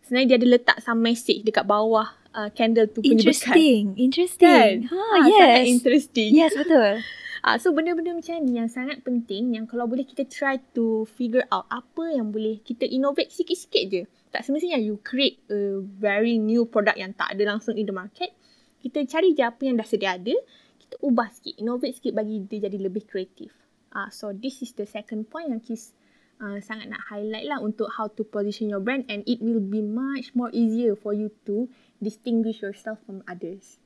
[0.05, 3.45] Sebenarnya dia ada letak some message dekat bawah uh, candle tu punya bekas.
[3.49, 3.83] Interesting.
[3.97, 4.73] Interesting.
[4.85, 4.91] Kan?
[4.91, 5.37] Ha, Ah, yes.
[5.39, 6.29] Sangat interesting.
[6.33, 6.93] Yes, betul.
[7.39, 11.47] Ah, so benda-benda macam ni yang sangat penting yang kalau boleh kita try to figure
[11.55, 14.03] out apa yang boleh kita innovate sikit-sikit je.
[14.27, 18.35] Tak semestinya you create a very new product yang tak ada langsung in the market.
[18.83, 20.35] Kita cari je apa yang dah sedia ada,
[20.83, 23.55] kita ubah sikit, innovate sikit bagi dia jadi lebih kreatif.
[23.95, 25.95] Ah, so this is the second point yang Kis
[26.43, 29.79] uh, sangat nak highlight lah untuk how to position your brand and it will be
[29.79, 33.77] much more easier for you to distinguish yourself from others.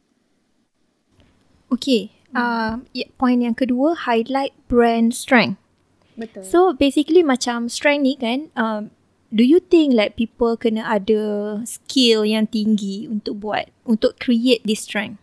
[1.69, 2.13] Okay.
[2.33, 5.61] Uh, yeah, point yang kedua, highlight brand strength.
[6.17, 6.45] Betul.
[6.45, 8.89] So basically macam strength ni kan, um,
[9.29, 11.21] do you think like people kena ada
[11.65, 15.21] skill yang tinggi untuk buat, untuk create this strength?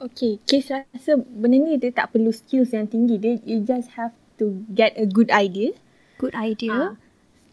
[0.00, 3.20] Okay, Kes rasa benda ni dia tak perlu skills yang tinggi.
[3.20, 5.76] Dia, you just have to get a good idea.
[6.16, 6.72] Good idea.
[6.72, 6.92] Uh,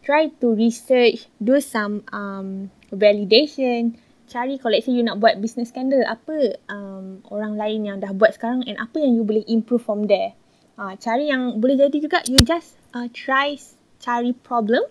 [0.00, 4.00] try to research, do some um, validation.
[4.28, 8.60] Cari say you nak buat business scandal, apa um, orang lain yang dah buat sekarang
[8.68, 10.36] and apa yang you boleh improve from there.
[10.76, 13.56] Uh, cari yang boleh jadi juga, you just uh, try
[13.98, 14.84] cari problem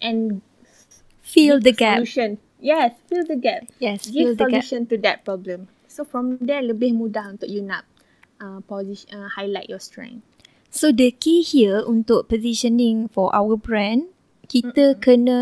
[0.00, 0.40] and
[1.30, 1.96] Fill the give gap.
[2.02, 2.30] Solution.
[2.58, 3.62] Yes, fill the gap.
[3.78, 4.64] Yes, fill give the gap.
[4.66, 5.70] solution to that problem.
[5.86, 7.86] So from there lebih mudah untuk you nak
[8.42, 10.26] uh, position uh, highlight your strength.
[10.70, 14.10] So the key here untuk positioning for our brand,
[14.50, 15.02] kita mm-hmm.
[15.02, 15.40] kena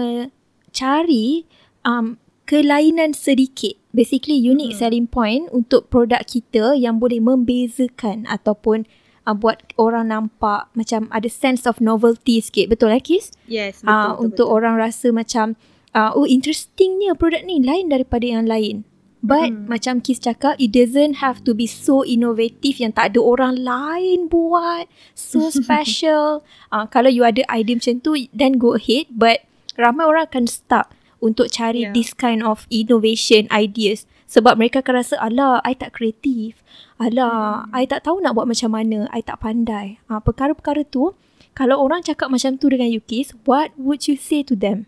[0.72, 1.48] cari
[1.84, 3.76] um, kelainan sedikit.
[3.92, 4.80] Basically unique mm-hmm.
[4.80, 8.88] selling point untuk produk kita yang boleh membezakan ataupun
[9.28, 12.72] uh, buat orang nampak macam ada sense of novelty sikit.
[12.72, 13.36] Betul lah Kis?
[13.44, 14.56] Yes, betul, uh, untuk betul.
[14.56, 15.60] orang rasa macam
[15.92, 18.88] uh, oh interestingnya produk ni lain daripada yang lain.
[19.18, 19.66] But hmm.
[19.66, 24.32] macam Kis cakap it doesn't have to be so innovative yang tak ada orang lain
[24.32, 24.88] buat.
[25.12, 26.46] So special.
[26.72, 30.94] uh, kalau you ada idea macam tu then go ahead but ramai orang akan stuck
[31.18, 31.94] untuk cari yeah.
[31.94, 36.60] this kind of innovation ideas sebab mereka akan rasa alah I tak kreatif.
[37.00, 37.74] Alah hmm.
[37.74, 39.08] I tak tahu nak buat macam mana.
[39.10, 39.98] I tak pandai.
[40.12, 41.16] uh, perkara-perkara tu
[41.58, 44.86] kalau orang cakap macam tu dengan you Kis, what would you say to them?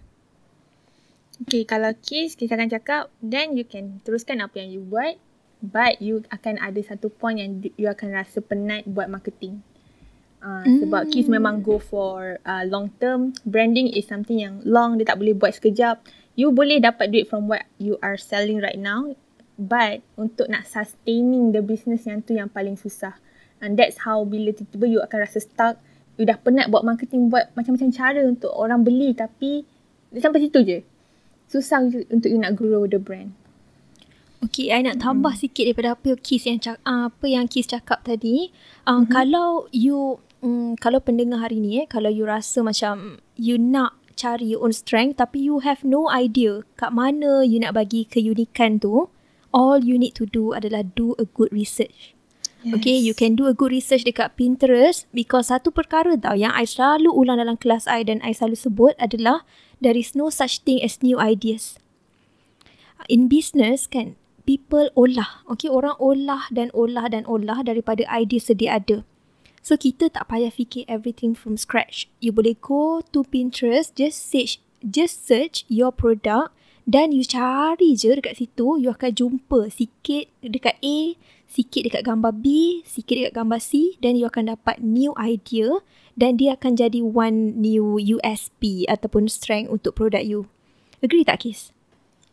[1.43, 5.19] Okay, kalau case kita akan cakap, then you can teruskan apa yang you buat.
[5.61, 9.61] But you akan ada satu point yang you akan rasa penat buat marketing.
[10.40, 10.79] Uh, mm.
[10.85, 13.37] Sebab case memang go for uh, long term.
[13.45, 16.01] Branding is something yang long, dia tak boleh buat sekejap.
[16.38, 19.14] You boleh dapat duit from what you are selling right now.
[19.61, 23.21] But untuk nak sustaining the business yang tu yang paling susah.
[23.61, 25.77] And that's how bila tiba-tiba you akan rasa stuck.
[26.16, 29.64] You dah penat buat marketing, buat macam-macam cara untuk orang beli tapi
[30.16, 30.79] sampai situ je
[31.51, 31.83] susah
[32.14, 33.35] untuk you nak grow the brand.
[34.40, 35.43] Okay, I nak tambah hmm.
[35.43, 38.49] sikit daripada apa Kis yang cak, uh, apa yang Kis cakap tadi.
[38.88, 39.12] Um, hmm.
[39.12, 44.52] Kalau you, um, kalau pendengar hari ni, eh, kalau you rasa macam you nak cari
[44.52, 49.09] your own strength tapi you have no idea kat mana you nak bagi keunikan tu,
[49.56, 52.12] all you need to do adalah do a good research.
[52.61, 52.76] Yes.
[52.76, 56.68] Okay, you can do a good research dekat Pinterest because satu perkara tau yang I
[56.68, 59.48] selalu ulang dalam kelas I dan I selalu sebut adalah
[59.80, 61.80] there is no such thing as new ideas.
[63.09, 65.40] In business kan, people olah.
[65.48, 69.09] Okay, orang olah dan olah dan olah daripada idea sedia ada.
[69.61, 72.09] So, kita tak payah fikir everything from scratch.
[72.18, 76.57] You boleh go to Pinterest, just search, just search your product
[76.90, 81.14] dan you cari je dekat situ, you akan jumpa sikit dekat A,
[81.46, 85.85] sikit dekat gambar B, sikit dekat gambar C dan you akan dapat new idea
[86.18, 90.51] dan dia akan jadi one new USP ataupun strength untuk produk you.
[90.99, 91.70] Agree tak Kis?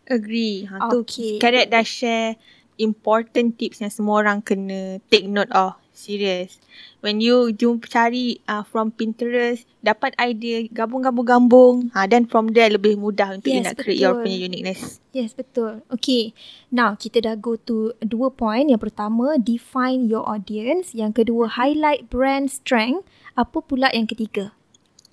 [0.08, 0.66] Agree.
[0.66, 1.38] Ha, okay.
[1.38, 2.40] Tu Karet dah share
[2.82, 5.78] important tips yang semua orang kena take note of.
[5.98, 6.62] Serious.
[7.02, 11.90] When you jumpa cari uh, from Pinterest, dapat idea, gabung-gabung-gabung.
[11.98, 13.82] Ha, then from there lebih mudah untuk yes, you nak betul.
[13.82, 15.02] create your punya uniqueness.
[15.10, 15.82] Yes, betul.
[15.90, 16.38] Okay.
[16.70, 18.70] Now, kita dah go to dua point.
[18.70, 20.94] Yang pertama, define your audience.
[20.94, 23.02] Yang kedua, highlight brand strength.
[23.34, 24.54] Apa pula yang ketiga?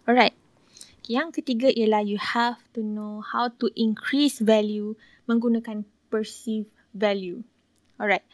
[0.04, 0.36] Alright.
[1.08, 7.40] Yang ketiga ialah you have to know how to increase value menggunakan perceived value.
[7.96, 8.24] Alright.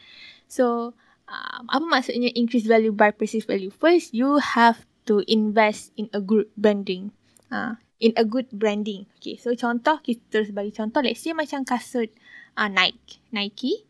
[0.51, 0.91] So,
[1.31, 3.71] um, apa maksudnya increase value by perceived value?
[3.71, 7.15] First, you have to invest in a good branding.
[7.47, 9.07] Uh, in a good branding.
[9.17, 10.99] Okay, so contoh kita terus bagi contoh.
[10.99, 12.11] Let's say macam kasut
[12.59, 13.23] uh, Nike.
[13.31, 13.87] Nike.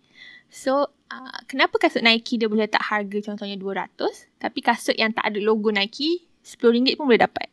[0.51, 3.95] So, uh, kenapa kasut Nike dia boleh letak harga contohnya 200
[4.36, 7.47] tapi kasut yang tak ada logo Nike RM10 pun boleh dapat.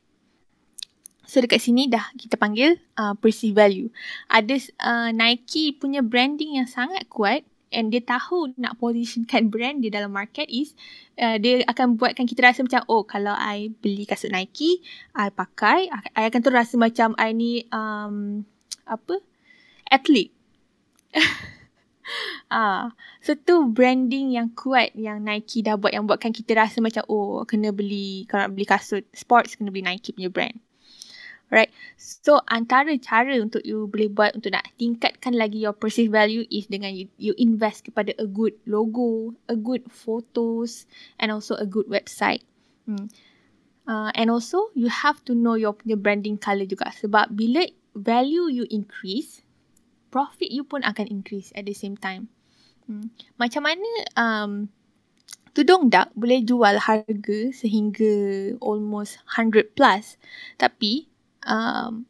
[1.28, 3.92] So dekat sini dah kita panggil uh, perceived value.
[4.32, 9.92] Ada uh, Nike punya branding yang sangat kuat and dia tahu nak positionkan brand dia
[9.92, 10.72] dalam market is
[11.20, 14.80] uh, dia akan buatkan kita rasa macam oh kalau I beli kasut Nike,
[15.16, 18.44] I pakai, I akan terus rasa macam I ni um,
[18.88, 19.20] apa?
[19.88, 20.32] athlete.
[22.52, 22.92] ah,
[23.24, 27.44] so tu branding yang kuat yang Nike dah buat yang buatkan kita rasa macam oh
[27.48, 30.56] kena beli kalau nak beli kasut sports kena beli Nike punya brand.
[31.48, 31.72] Right.
[31.96, 36.68] So antara cara untuk you boleh buat untuk nak tingkatkan lagi your perceived value is
[36.68, 40.84] dengan you, you invest kepada a good logo, a good photos
[41.16, 42.44] and also a good website.
[42.84, 43.08] Hmm.
[43.88, 47.64] Uh, and also you have to know your punya branding color juga sebab bila
[47.96, 49.40] value you increase,
[50.12, 52.28] profit you pun akan increase at the same time.
[52.84, 53.08] Hmm.
[53.40, 53.88] Macam mana
[54.20, 54.68] um,
[55.56, 58.12] tudung dak boleh jual harga sehingga
[58.60, 60.20] almost 100 plus
[60.54, 61.07] tapi
[61.46, 62.08] um,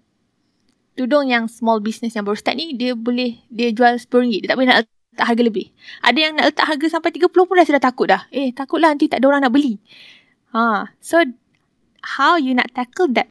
[0.99, 4.57] tudung yang small business yang baru start ni dia boleh dia jual RM10 dia tak
[4.59, 4.79] boleh nak
[5.15, 5.67] letak harga lebih.
[6.03, 8.23] Ada yang nak letak harga sampai 30 pun dah sudah takut dah.
[8.35, 9.79] Eh takutlah nanti tak ada orang nak beli.
[10.51, 11.23] Ha so
[12.19, 13.31] how you nak tackle that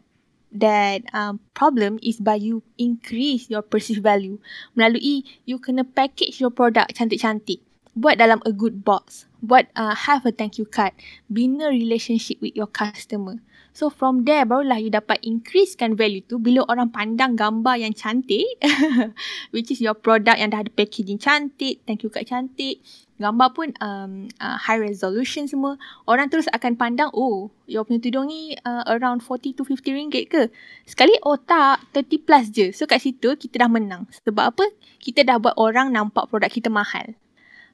[0.56, 4.40] that um, problem is by you increase your perceived value.
[4.80, 7.60] Melalui you kena package your product cantik-cantik.
[7.98, 9.28] Buat dalam a good box.
[9.44, 10.96] Buat uh, have a thank you card.
[11.28, 13.44] Bina relationship with your customer
[13.78, 18.58] So from there barulah you dapat increasekan value tu bila orang pandang gambar yang cantik
[19.54, 22.82] which is your product yang dah ada packaging cantik, thank you card cantik,
[23.22, 25.78] gambar pun um, uh, high resolution semua.
[26.10, 30.26] Orang terus akan pandang oh your punya tudung ni uh, around 40 to 50 ringgit
[30.26, 30.50] ke?
[30.90, 32.74] Sekali oh tak 30 plus je.
[32.74, 34.10] So kat situ kita dah menang.
[34.26, 34.66] Sebab apa?
[34.98, 37.14] Kita dah buat orang nampak produk kita mahal.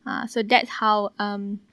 [0.03, 1.63] Uh, so that's how um,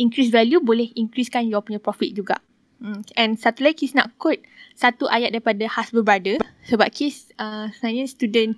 [0.00, 2.40] increase value boleh increasekan your punya profit juga.
[2.80, 3.04] Hmm.
[3.14, 4.40] And satu lagi Kis nak quote
[4.72, 8.56] satu ayat daripada Hasbro Brother sebab Kis uh, sebenarnya student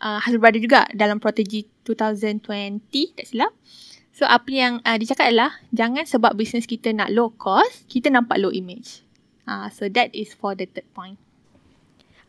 [0.00, 3.52] uh, Hasbro Brother juga dalam Protegi 2020 tak silap.
[4.16, 8.40] So apa yang uh, dicakap adalah jangan sebab bisnes kita nak low cost, kita nampak
[8.40, 9.04] low image.
[9.44, 11.20] Uh, so that is for the third point.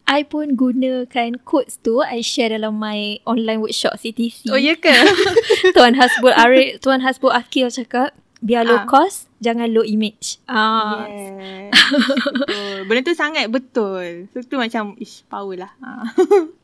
[0.09, 4.49] I pun gunakan quotes tu I share dalam my online workshop CTC.
[4.49, 4.89] Oh ya ke?
[5.77, 8.87] Tuan Hasbul Arif, Tuan Hasbul Akil cakap biar low ah.
[8.87, 11.71] cost jangan low image ah yes.
[11.75, 12.77] betul.
[12.87, 16.07] benda tu sangat betul so tu macam ish power lah ah.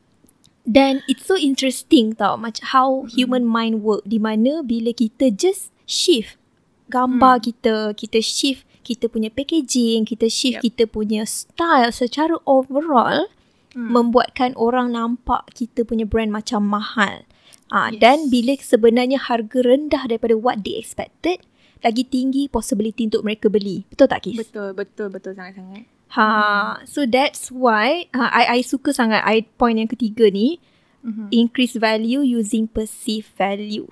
[0.76, 3.12] dan it's so interesting tau macam how hmm.
[3.12, 6.40] human mind work di mana bila kita just shift
[6.88, 7.44] gambar hmm.
[7.52, 10.64] kita kita shift kita punya packaging kita shift yep.
[10.64, 13.28] kita punya style secara overall
[13.76, 13.92] hmm.
[13.92, 17.28] membuatkan orang nampak kita punya brand macam mahal
[17.66, 17.98] Ah, yes.
[17.98, 21.42] Dan bila sebenarnya harga rendah daripada what they expected,
[21.86, 23.86] lagi tinggi possibility untuk mereka beli.
[23.86, 24.42] Betul tak Kis?
[24.42, 25.86] Betul, betul, betul sangat-sangat.
[26.18, 26.74] Ha, hmm.
[26.86, 30.58] so that's why uh, I I suka sangat I point yang ketiga ni
[31.06, 31.30] mm-hmm.
[31.30, 33.86] increase value using perceived value.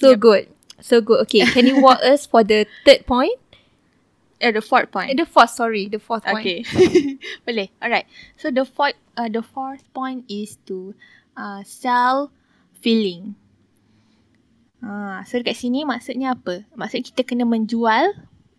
[0.00, 0.20] So yep.
[0.20, 0.44] good.
[0.80, 1.24] So good.
[1.28, 3.36] Okay, can you walk us for the third point?
[4.40, 5.08] Eh, the fourth point.
[5.10, 6.44] Eh, the fourth, sorry, the fourth point.
[6.44, 6.60] Okay.
[7.48, 7.72] Boleh.
[7.80, 8.04] Alright.
[8.36, 10.92] So the fourth uh, the fourth point is to
[11.36, 12.32] uh, sell
[12.84, 13.36] feeling.
[14.84, 16.68] Ha, so dekat sini maksudnya apa?
[16.76, 18.12] Maksudnya kita kena menjual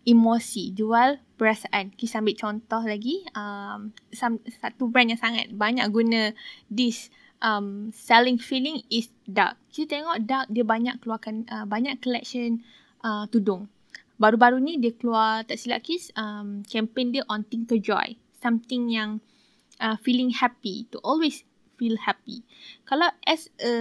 [0.08, 1.94] emosi, jual perasaan.
[1.94, 6.34] Kita ambil contoh lagi, um, some, satu brand yang sangat banyak guna
[6.66, 7.12] this
[7.44, 9.54] um, selling feeling is dark.
[9.70, 12.64] Kita tengok dark dia banyak keluarkan uh, banyak collection
[13.06, 13.70] uh, tudung.
[14.18, 18.18] Baru-baru ni dia keluar tak silap kis um, campaign dia on Tinker Joy.
[18.42, 19.22] Something yang
[19.78, 21.46] uh, feeling happy to always
[21.78, 22.42] feel happy.
[22.84, 23.72] Kalau as a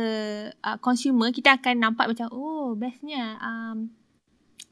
[0.62, 3.41] uh, consumer, kita akan nampak macam, oh bestnya.
[3.41, 3.91] Um,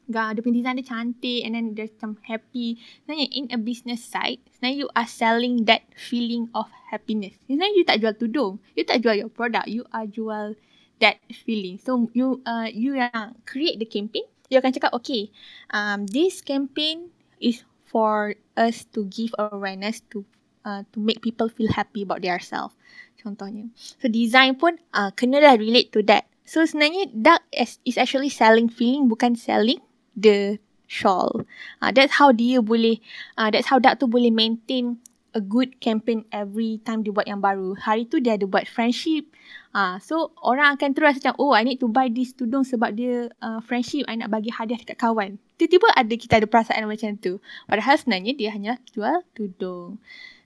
[0.06, 2.78] Gak, dia punya design dia cantik and then dia macam happy.
[2.78, 7.34] Sebenarnya in a business side, sebenarnya you are selling that feeling of happiness.
[7.50, 8.62] Sebenarnya you tak jual tudung.
[8.78, 9.66] You tak jual your product.
[9.66, 10.54] You are jual
[11.02, 11.82] that feeling.
[11.82, 15.34] So you uh, you yang create the campaign, you akan cakap, okay,
[15.74, 17.10] um, this campaign
[17.42, 20.22] is for us to give awareness to
[20.66, 22.78] uh, to make people feel happy about their self
[23.26, 23.66] contohnya.
[23.98, 26.30] So design pun uh, kena dah relate to that.
[26.46, 29.82] So sebenarnya dark is, actually selling feeling bukan selling
[30.14, 31.42] the shawl.
[31.82, 33.02] Uh, that's how dia boleh,
[33.42, 35.02] uh, that's how dark tu boleh maintain
[35.36, 37.76] a good campaign every time dia buat yang baru.
[37.76, 39.28] Hari tu dia ada buat friendship.
[39.76, 43.28] Uh, so orang akan terus macam, oh I need to buy this tudung sebab dia
[43.44, 44.08] uh, friendship.
[44.08, 45.42] I nak bagi hadiah dekat kawan.
[45.60, 47.44] Tiba-tiba ada kita ada perasaan macam tu.
[47.68, 50.00] Padahal sebenarnya dia hanya jual tudung.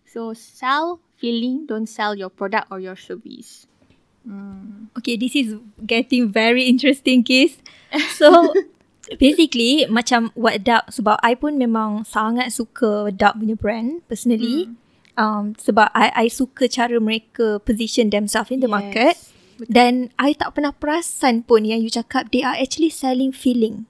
[0.10, 3.70] So sell feeling, don't sell your product or your service.
[4.26, 4.90] Hmm.
[4.98, 7.62] Okay, this is getting very interesting, Kiss.
[8.18, 8.54] So,
[9.22, 14.66] basically, macam what Dark, sebab I pun memang sangat suka Dark punya brand, personally.
[14.66, 14.76] Hmm.
[15.20, 18.76] Um, sebab I, I suka cara mereka position themselves in the Yes.
[18.76, 19.16] market.
[19.68, 23.84] Dan I tak pernah perasan pun yang you cakap they are actually selling feeling.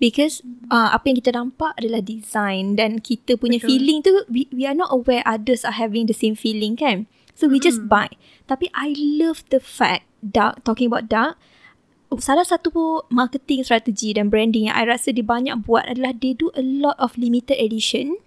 [0.00, 3.68] Because uh, apa yang kita nampak adalah design dan kita punya Betul.
[3.68, 7.06] feeling tu we, we are not aware others are having the same feeling kan.
[7.32, 8.12] So we just buy.
[8.46, 11.40] Tapi I love the fact Dark talking about Dark
[12.20, 16.52] salah satu marketing strategi dan branding yang I rasa dia banyak buat adalah they do
[16.52, 18.20] a lot of limited edition.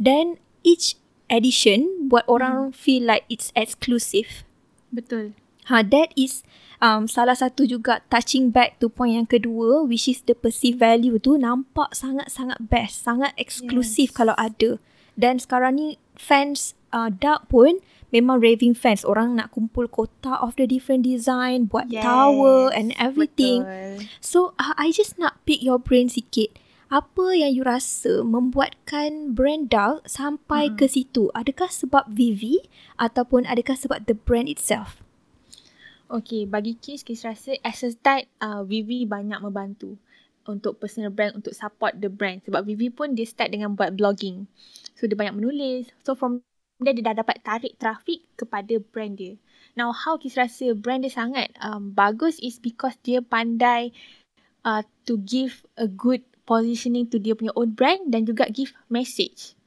[0.00, 0.98] Then each
[1.30, 4.42] edition buat orang feel like it's exclusive.
[4.90, 5.36] Betul.
[5.68, 6.42] Ha, that is
[6.78, 11.18] um, salah satu juga touching back to point yang kedua which is the perceived value
[11.18, 14.16] tu nampak sangat-sangat best, sangat eksklusif Yes.
[14.16, 14.78] kalau ada.
[15.18, 19.02] Dan sekarang ni fans uh, Dark pun memang raving fans.
[19.02, 22.06] Orang nak kumpul kotak of the different design, buat Yes.
[22.06, 23.66] tower and everything.
[23.66, 24.06] Betul.
[24.22, 26.54] So uh, I just nak pick your brain sikit.
[26.88, 30.76] Apa yang you rasa membuatkan brand Dark sampai Hmm.
[30.78, 31.28] ke situ?
[31.34, 32.64] Adakah sebab Vivi
[32.96, 35.04] ataupun adakah sebab the brand itself?
[36.08, 40.00] Okay, bagi Kiss, Kiss rasa as a start, uh, Vivi banyak membantu
[40.48, 42.40] untuk personal brand, untuk support the brand.
[42.48, 44.48] Sebab Vivi pun dia start dengan buat blogging.
[44.96, 45.92] So, dia banyak menulis.
[46.00, 46.40] So, from
[46.80, 49.36] there, dia dah dapat tarik traffic kepada brand dia.
[49.76, 53.92] Now, how Kiss rasa brand dia sangat um, bagus is because dia pandai
[54.64, 59.57] uh, to give a good positioning to dia punya own brand dan juga give message.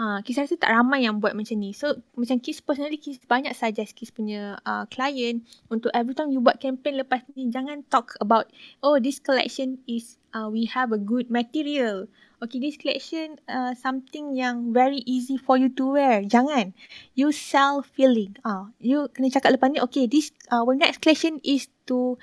[0.00, 1.76] Ha, Kiss rasa tak ramai yang buat macam ni.
[1.76, 6.40] So, macam Kiss personally, Kiss banyak suggest Kiss punya uh, client untuk every time you
[6.40, 8.48] buat campaign lepas ni, jangan talk about,
[8.80, 12.08] oh, this collection is, uh, we have a good material.
[12.40, 16.24] Okay, this collection, uh, something yang very easy for you to wear.
[16.24, 16.72] Jangan.
[17.12, 18.40] You sell feeling.
[18.40, 22.16] Ah, you kena cakap lepas ni, okay, this, uh, our next collection is to,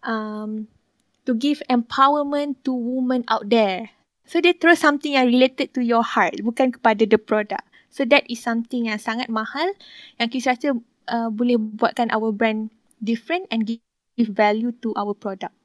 [0.00, 0.64] um,
[1.28, 3.97] to give empowerment to women out there.
[4.28, 7.64] So dia terus something yang related to your heart bukan kepada the product.
[7.88, 9.72] So that is something yang sangat mahal
[10.20, 10.76] yang kita rasa
[11.08, 12.68] uh, boleh buatkan our brand
[13.00, 13.80] different and give,
[14.28, 15.56] value to our product.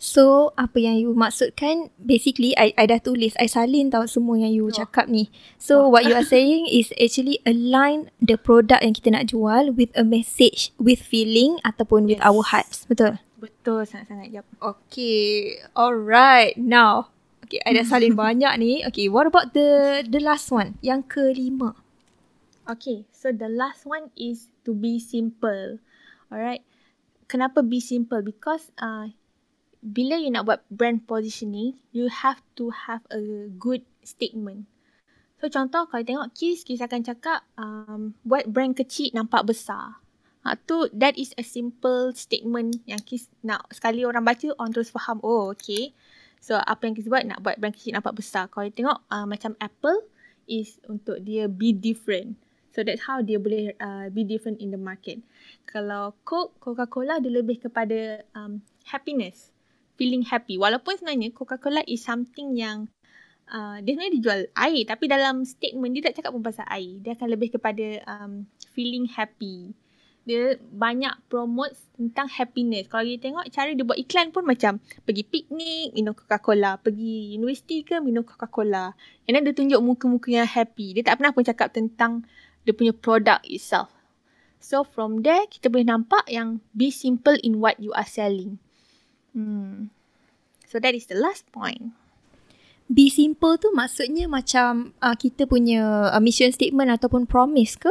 [0.00, 4.48] So, apa yang you maksudkan, basically, I, I dah tulis, I salin tau semua yang
[4.48, 5.28] you cakap ni.
[5.60, 9.92] So, what you are saying is actually align the product yang kita nak jual with
[9.92, 12.24] a message, with feeling ataupun with Yes.
[12.32, 12.88] our hearts.
[12.88, 13.20] Betul?
[13.36, 14.32] Betul sangat-sangat.
[14.40, 14.44] Yep.
[14.64, 16.56] Okay, alright.
[16.56, 17.12] Now,
[17.50, 18.86] okay, I dah salin banyak ni.
[18.86, 20.78] Okay, what about the the last one?
[20.86, 21.74] Yang kelima.
[22.70, 25.82] Okay, so the last one is to be simple.
[26.30, 26.62] Alright.
[27.26, 28.22] Kenapa be simple?
[28.22, 29.10] Because uh,
[29.82, 34.70] bila you nak buat brand positioning, you have to have a good statement.
[35.42, 39.98] So contoh kalau tengok Kiss, Kiss akan cakap um, buat brand kecil nampak besar.
[40.46, 44.94] Ha, tu that is a simple statement yang Kiss nak sekali orang baca orang terus
[44.94, 45.90] faham oh okay.
[46.40, 48.48] So apa yang Kiss buat nak buat brand kecil nampak besar.
[48.48, 50.00] Kalau tengok uh, macam Apple
[50.48, 52.40] is untuk dia be different.
[52.72, 55.20] So that's how dia boleh uh, be different in the market.
[55.68, 59.52] Kalau Coke, Coca-Cola dia lebih kepada um, happiness,
[60.00, 60.56] feeling happy.
[60.56, 62.88] Walaupun sebenarnya Coca-Cola is something yang
[63.50, 67.02] uh, dia sebenarnya dijual air tapi dalam statement dia tak cakap pun pasal air.
[67.02, 69.76] Dia akan lebih kepada um, feeling happy.
[70.30, 72.86] Dia banyak promote tentang happiness.
[72.86, 76.78] Kalau kita tengok cara dia buat iklan pun macam pergi piknik, minum Coca-Cola.
[76.78, 78.94] Pergi universiti ke, minum Coca-Cola.
[79.26, 80.94] And then dia tunjuk muka-muka yang happy.
[80.94, 82.22] Dia tak pernah pun cakap tentang
[82.62, 83.90] dia punya product itself.
[84.62, 88.62] So from there, kita boleh nampak yang be simple in what you are selling.
[89.34, 89.90] Hmm.
[90.70, 91.90] So that is the last point.
[92.86, 97.90] Be simple tu maksudnya macam uh, kita punya uh, mission statement ataupun promise ke?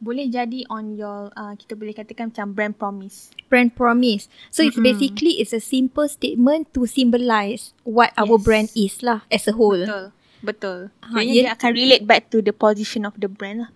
[0.00, 3.28] Boleh jadi on your, uh, kita boleh katakan macam brand promise.
[3.46, 4.32] Brand promise.
[4.48, 4.88] So it's Mm-mm.
[4.88, 8.42] basically it's a simple statement to symbolize what our Yes.
[8.42, 9.76] brand is lah as a whole.
[9.78, 10.04] Betul.
[10.40, 10.78] Betul.
[11.04, 13.70] Ha, Jadi ye- dia akan relate back to the position of the brand lah.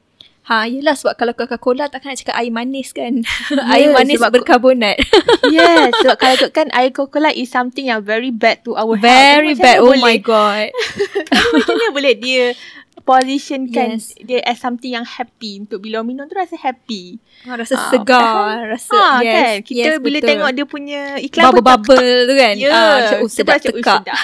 [0.44, 3.24] Ha, yelah sebab kalau Coca-Cola takkan nak cakap air manis kan.
[3.72, 5.00] air Ya, manis sebab- berkarbonat.
[5.50, 9.00] yes, sebab kalau ikutkan air Coca-Cola is something yang very bad to our health.
[9.02, 9.80] Very bad.
[9.80, 10.68] Oh boleh, my god.
[11.50, 12.44] Macam mana boleh dia
[13.04, 14.16] positionkan Yes.
[14.18, 17.20] dia as something yang happy untuk bila minum tu rasa happy.
[17.44, 19.56] Ha, rasa Ah, segar, rasa ha, yes, kan?
[19.62, 20.28] Kita yes, bila betul.
[20.30, 22.54] tengok dia punya iklan pun tak- bubble-bubble tu kan.
[22.54, 24.00] Ya, Ah, macam oh, sedap "Oh, tekak.
[24.02, 24.18] sedap."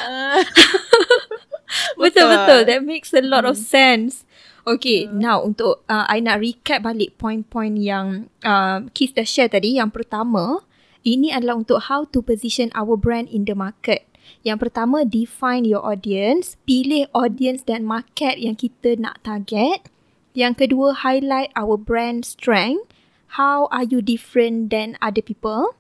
[1.97, 2.61] Betul betul.
[2.67, 3.65] That makes a lot of Hmm.
[3.65, 4.27] sense.
[4.69, 9.81] Okay, now untuk uh, I nak recap balik point-point yang uh, Keith dah share tadi.
[9.81, 10.61] Yang pertama,
[11.01, 14.05] ini adalah untuk how to position our brand in the market.
[14.45, 16.61] Yang pertama, define your audience.
[16.69, 19.89] Pilih audience dan market yang kita nak target.
[20.37, 22.93] Yang kedua, highlight our brand strength.
[23.41, 25.73] How are you different than other people?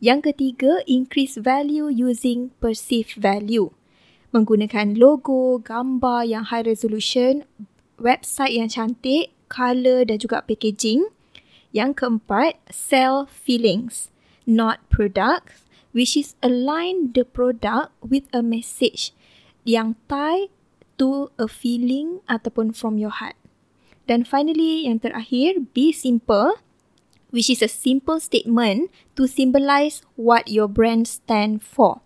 [0.00, 3.72] Yang ketiga, increase value using perceived value.
[4.30, 7.42] Menggunakan logo, gambar yang high resolution,
[8.00, 11.06] website yang cantik, color dan juga packaging.
[11.70, 14.10] Yang keempat, sell feelings,
[14.42, 15.62] not products,
[15.94, 19.14] which is align the product with a message
[19.62, 20.50] yang tie
[20.98, 23.38] to a feeling ataupun from your heart.
[24.10, 26.58] Dan finally, yang terakhir, be simple,
[27.30, 32.02] which is a simple statement to symbolize what your brand stand for.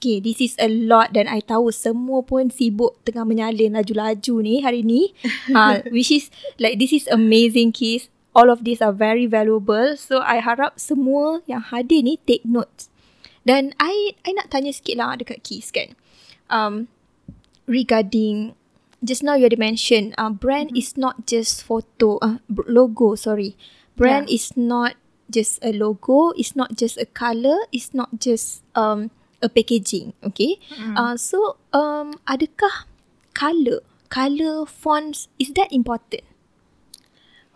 [0.00, 4.64] Okay, this is a lot dan I tahu semua pun sibuk tengah menyalin laju-laju ni
[4.64, 5.12] hari ni.
[5.52, 8.08] uh, which is like this is amazing kids.
[8.32, 10.00] All of these are very valuable.
[10.00, 12.88] So I harap semua yang hadir ni take notes.
[13.44, 15.92] Dan I I nak tanya sikit lah dekat Kiss kan.
[16.48, 16.88] Um,
[17.68, 18.56] regarding
[19.04, 20.80] just now you already mentioned uh, brand mm-hmm.
[20.80, 23.56] is not just photo uh, logo sorry
[24.00, 24.34] brand yeah.
[24.34, 24.96] is not
[25.30, 30.60] just a logo it's not just a color it's not just um a packaging okay
[30.76, 30.94] mm.
[30.96, 32.88] uh, so um adakah
[33.32, 33.80] color
[34.12, 36.24] color fonts is that important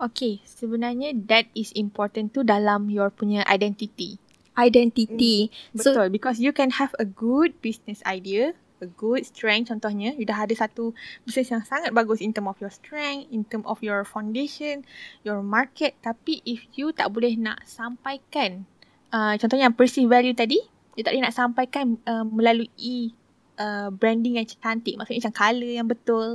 [0.01, 4.17] okay sebenarnya that is important tu dalam your punya identity
[4.57, 5.77] identity mm.
[5.77, 10.27] betul so, because you can have a good business idea a good strength contohnya you
[10.27, 10.91] dah ada satu
[11.23, 14.83] bisnes yang sangat bagus in term of your strength in term of your foundation
[15.23, 18.67] your market tapi if you tak boleh nak sampaikan
[19.15, 20.59] uh, contohnya yang perceived value tadi
[20.95, 23.13] you tak boleh nak sampaikan uh, melalui
[23.59, 26.27] uh, branding yang cantik maksudnya macam colour yang betul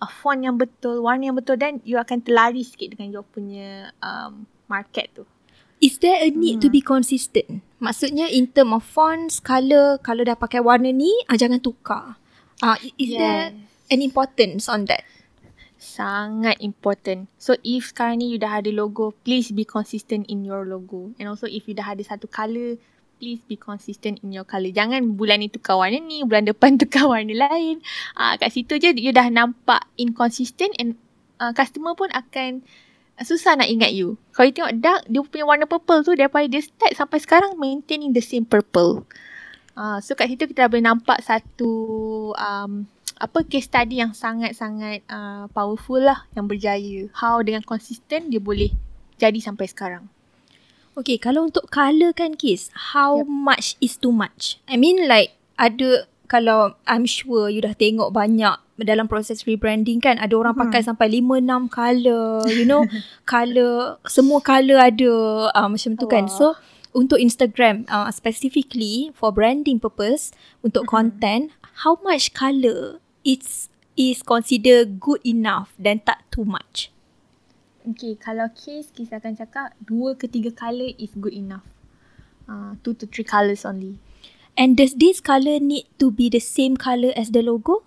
[0.00, 3.92] uh, font yang betul warna yang betul dan you akan terlari sikit dengan your punya
[4.00, 5.24] um, market tu
[5.76, 6.64] Is there a need hmm.
[6.64, 7.60] to be consistent?
[7.84, 12.16] Maksudnya in term of fonts, colour, kalau dah pakai warna ni, ah, jangan tukar.
[12.64, 13.20] Ah, is yes.
[13.20, 13.44] there
[13.92, 15.04] an importance on that?
[15.76, 17.28] Sangat important.
[17.36, 21.12] So if sekarang ni you dah ada logo, please be consistent in your logo.
[21.20, 22.80] And also if you dah ada satu colour,
[23.16, 24.70] please be consistent in your colour.
[24.70, 27.80] Jangan bulan ni tukar warna ni, bulan depan tukar warna lain.
[28.16, 31.00] Ah, kat situ je you dah nampak inconsistent and
[31.40, 32.64] uh, customer pun akan
[33.24, 34.20] susah nak ingat you.
[34.36, 38.12] Kalau you tengok dark, dia punya warna purple tu daripada dia start sampai sekarang maintaining
[38.12, 39.08] the same purple.
[39.76, 41.72] Uh, so kat situ kita dah boleh nampak satu
[42.36, 42.84] um,
[43.16, 47.08] apa case study yang sangat-sangat uh, powerful lah yang berjaya.
[47.16, 48.72] How dengan konsisten dia boleh
[49.16, 50.04] jadi sampai sekarang.
[50.96, 53.28] Okay, kalau untuk colour kan Kis, how yep.
[53.28, 54.56] much is too much?
[54.64, 60.20] I mean like ada kalau I'm sure you dah tengok banyak dalam proses rebranding kan
[60.20, 60.88] ada orang pakai hmm.
[60.92, 62.84] sampai 5 6 color you know
[63.32, 65.12] color semua color ada
[65.56, 66.10] uh, macam tu oh.
[66.10, 66.52] kan so
[66.92, 70.92] untuk Instagram uh, specifically for branding purpose untuk hmm.
[70.92, 71.44] content
[71.88, 76.92] how much color it's is consider good enough dan tak too much
[77.86, 81.70] Okay, kalau case kita akan cakap dua ke tiga color is good enough.
[82.50, 84.02] Uh, two to three colors only.
[84.58, 87.86] And does this colour need to be the same colour as the logo?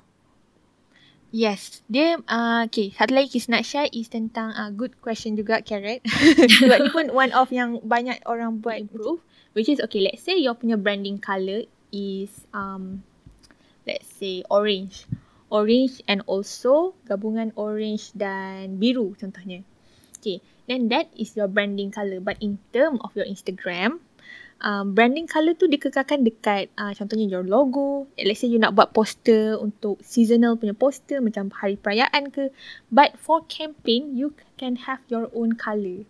[1.36, 2.96] Yes, dia uh, okay.
[2.96, 6.02] Satu lagi kisah nak share is tentang uh, good question juga Carrot.
[6.64, 9.22] Sebab ni pun one of yang banyak orang buat improve.
[9.52, 10.02] Which is okay.
[10.02, 13.06] Let's say your punya branding colour is um,
[13.84, 15.06] let's say orange,
[15.54, 19.62] orange and also gabungan orange dan biru contohnya.
[20.20, 22.20] Okay, then that is your branding colour.
[22.20, 24.04] But in term of your Instagram,
[24.60, 28.12] um, branding colour tu dikekalkan dekat uh, contohnya your logo.
[28.20, 32.52] Let's say you nak buat poster untuk seasonal punya poster macam hari perayaan ke.
[32.92, 36.04] But for campaign, you can have your own colour.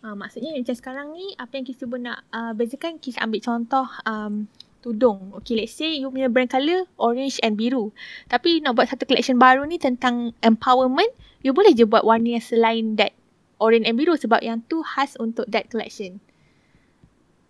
[0.00, 3.84] Uh, maksudnya macam sekarang ni apa yang kita cuba nak uh, bezakan kita ambil contoh
[4.08, 4.48] um,
[4.80, 5.32] tudung.
[5.40, 7.92] Okay let's say you punya brand colour orange and biru.
[8.26, 11.12] Tapi nak buat satu collection baru ni tentang empowerment,
[11.44, 13.16] you boleh je buat warna yang selain that
[13.60, 16.18] orange and biru sebab yang tu khas untuk that collection.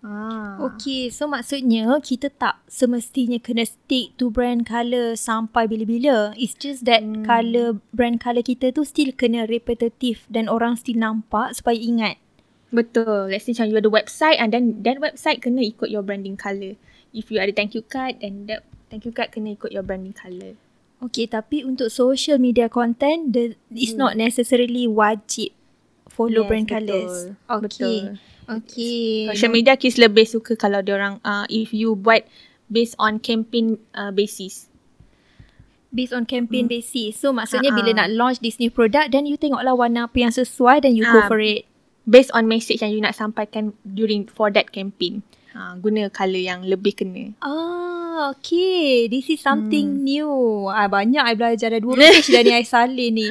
[0.00, 0.56] Ah.
[0.64, 6.32] Okay, so maksudnya kita tak semestinya kena stick to brand colour sampai bila-bila.
[6.40, 7.28] It's just that hmm.
[7.28, 12.16] colour, brand colour kita tu still kena repetitive dan orang still nampak supaya ingat.
[12.72, 13.28] Betul.
[13.28, 16.80] Let's say macam you ada website and then that website kena ikut your branding colour.
[17.10, 20.14] If you ada thank you card then that thank you card kena ikut your branding
[20.14, 20.54] colour.
[21.00, 24.04] Okay, tapi untuk social media content, the, it's hmm.
[24.04, 25.56] not necessarily wajib
[26.12, 26.76] follow yes, brand betul.
[26.76, 27.14] colours.
[27.48, 27.64] Okay.
[27.64, 28.02] Betul.
[28.50, 29.30] Okay.
[29.32, 32.26] Social media kis lebih suka kalau dia orang uh, if you buat
[32.68, 34.68] based on campaign uh, basis.
[35.88, 36.74] Based on campaign hmm.
[36.76, 37.16] basis.
[37.16, 37.80] So maksudnya uh-huh.
[37.80, 41.08] bila nak launch this new product then you tengoklah warna apa yang sesuai dan you
[41.08, 41.64] uh, go for it.
[42.04, 45.24] Based on message yang you nak sampaikan during for that campaign.
[45.50, 47.34] Ha, guna colour yang lebih kena.
[47.42, 49.10] Ah, okay.
[49.10, 50.04] This is something hmm.
[50.06, 50.32] new.
[50.70, 53.26] Ah, banyak I belajar dah dua page dah ni I salin ni.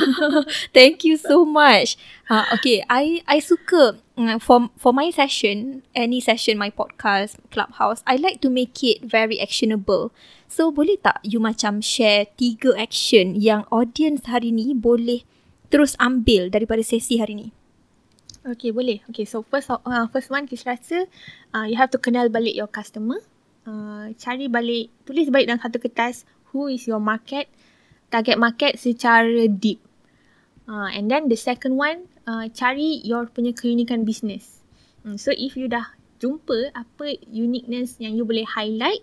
[0.76, 2.00] Thank you so much.
[2.32, 2.80] Ah, okay.
[2.88, 8.40] I I suka mm, for for my session, any session my podcast clubhouse, I like
[8.40, 10.16] to make it very actionable.
[10.48, 15.28] So boleh tak you macam share tiga action yang audience hari ni boleh
[15.68, 17.48] terus ambil daripada sesi hari ni?
[18.44, 19.00] Okay, boleh.
[19.08, 21.08] Okay, so first uh, first one, kita rasa
[21.56, 23.16] uh, you have to kenal balik your customer.
[23.64, 27.48] Uh, cari balik, tulis balik dalam satu kertas who is your market,
[28.12, 29.80] target market secara deep.
[30.68, 34.60] Uh, and then the second one, uh, cari your punya keunikan business.
[35.08, 39.00] Um, so if you dah jumpa apa uniqueness yang you boleh highlight,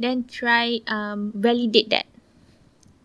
[0.00, 2.08] then try um, validate that.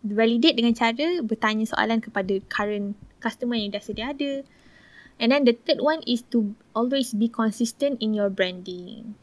[0.08, 4.40] Validate dengan cara bertanya soalan kepada current customer yang dah sedia ada.
[5.16, 9.16] And then the third one is to always be consistent in your branding.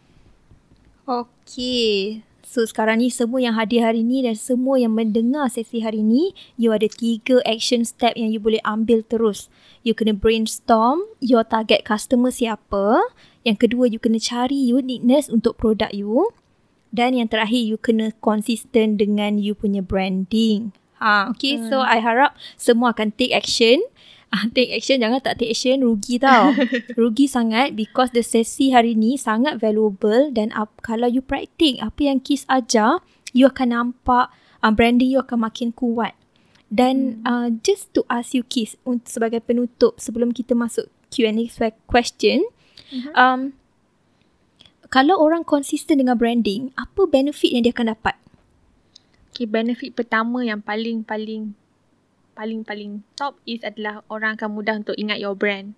[1.04, 2.24] Okay.
[2.42, 6.36] So sekarang ni semua yang hadir hari ni dan semua yang mendengar sesi hari ni,
[6.58, 9.48] you ada tiga action step yang you boleh ambil terus.
[9.86, 12.98] You kena brainstorm your target customer siapa.
[13.46, 16.30] Yang kedua, you kena cari uniqueness untuk produk you.
[16.92, 20.76] Dan yang terakhir, you kena consistent dengan you punya branding.
[21.02, 21.66] Ha, okay, hmm.
[21.66, 23.82] so I harap semua akan take action
[24.32, 26.56] uh, take action jangan tak take action rugi tau
[27.00, 32.00] rugi sangat because the sesi hari ni sangat valuable dan uh, kalau you practice apa
[32.08, 33.04] yang Kiss ajar
[33.36, 34.32] you akan nampak
[34.64, 36.16] uh, branding you akan makin kuat
[36.72, 37.28] dan hmm.
[37.28, 41.44] uh, just to ask you Kiss untuk sebagai penutup sebelum kita masuk Q&A
[41.84, 42.40] question
[42.88, 43.12] uh-huh.
[43.12, 43.40] um,
[44.88, 48.16] kalau orang konsisten dengan branding apa benefit yang dia akan dapat
[49.32, 51.56] Okay, benefit pertama yang paling-paling
[52.32, 55.76] paling-paling top is adalah orang akan mudah untuk ingat your brand.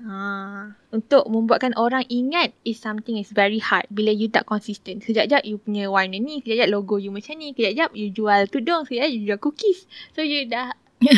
[0.00, 5.04] Ha, untuk membuatkan orang ingat is something is very hard bila you tak consistent.
[5.04, 9.08] Sekejap-sekejap you punya warna ni, sekejap-sekejap logo you macam ni, sekejap-sekejap you jual tudung, sekejap
[9.12, 9.84] you jual cookies.
[10.16, 10.72] So you dah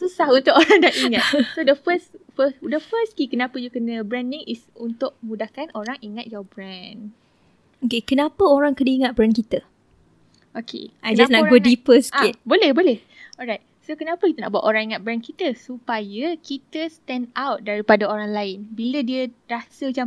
[0.00, 1.24] susah untuk orang nak ingat.
[1.52, 6.00] So the first first the first key kenapa you kena branding is untuk mudahkan orang
[6.00, 7.12] ingat your brand.
[7.84, 9.60] Okay, kenapa orang kena ingat brand kita?
[10.52, 10.92] Okay.
[11.00, 12.36] I just nak go deeper sikit.
[12.36, 13.00] Ah, boleh, boleh.
[13.40, 13.64] Alright.
[13.82, 15.58] So kenapa kita nak buat orang ingat brand kita?
[15.58, 18.62] Supaya kita stand out daripada orang lain.
[18.70, 20.06] Bila dia rasa macam,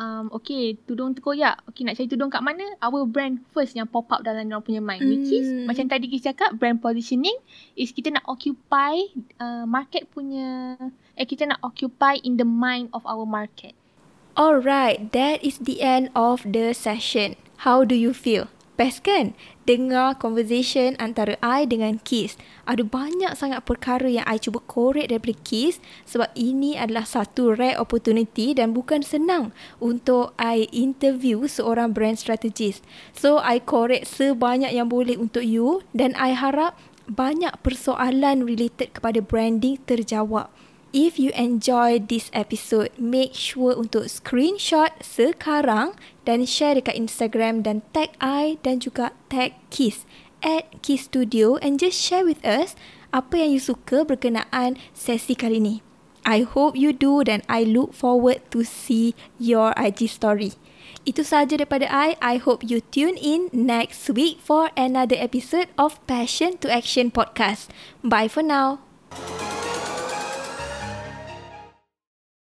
[0.00, 1.60] um, okay tudung terkoyak.
[1.68, 2.64] Okay nak cari tudung kat mana?
[2.80, 5.04] Our brand first yang pop up dalam orang punya mind.
[5.04, 5.10] Mm.
[5.12, 5.68] Which is hmm.
[5.68, 7.36] macam tadi kita cakap brand positioning
[7.76, 9.04] is kita nak occupy
[9.36, 10.80] uh, market punya,
[11.20, 13.76] eh kita nak occupy in the mind of our market.
[14.40, 17.36] Alright, that is the end of the session.
[17.68, 18.48] How do you feel?
[18.80, 19.36] Best kan?
[19.70, 22.34] dengar conversation antara I dengan Kiss.
[22.66, 25.78] Ada banyak sangat perkara yang I cuba korek daripada Kiss
[26.08, 32.82] sebab ini adalah satu rare opportunity dan bukan senang untuk I interview seorang brand strategist.
[33.14, 36.74] So, I korek sebanyak yang boleh untuk you dan I harap
[37.06, 40.50] banyak persoalan related kepada branding terjawab.
[40.90, 45.94] If you enjoy this episode, make sure untuk screenshot sekarang
[46.26, 50.02] dan share dekat Instagram dan tag I dan juga tag Kiss
[50.42, 52.74] at Kiss Studio and just share with us
[53.14, 55.74] apa yang you suka berkenaan sesi kali ni.
[56.26, 60.58] I hope you do dan I look forward to see your IG story.
[61.06, 62.18] Itu sahaja daripada I.
[62.18, 67.70] I hope you tune in next week for another episode of Passion to Action podcast.
[68.02, 68.82] Bye for now.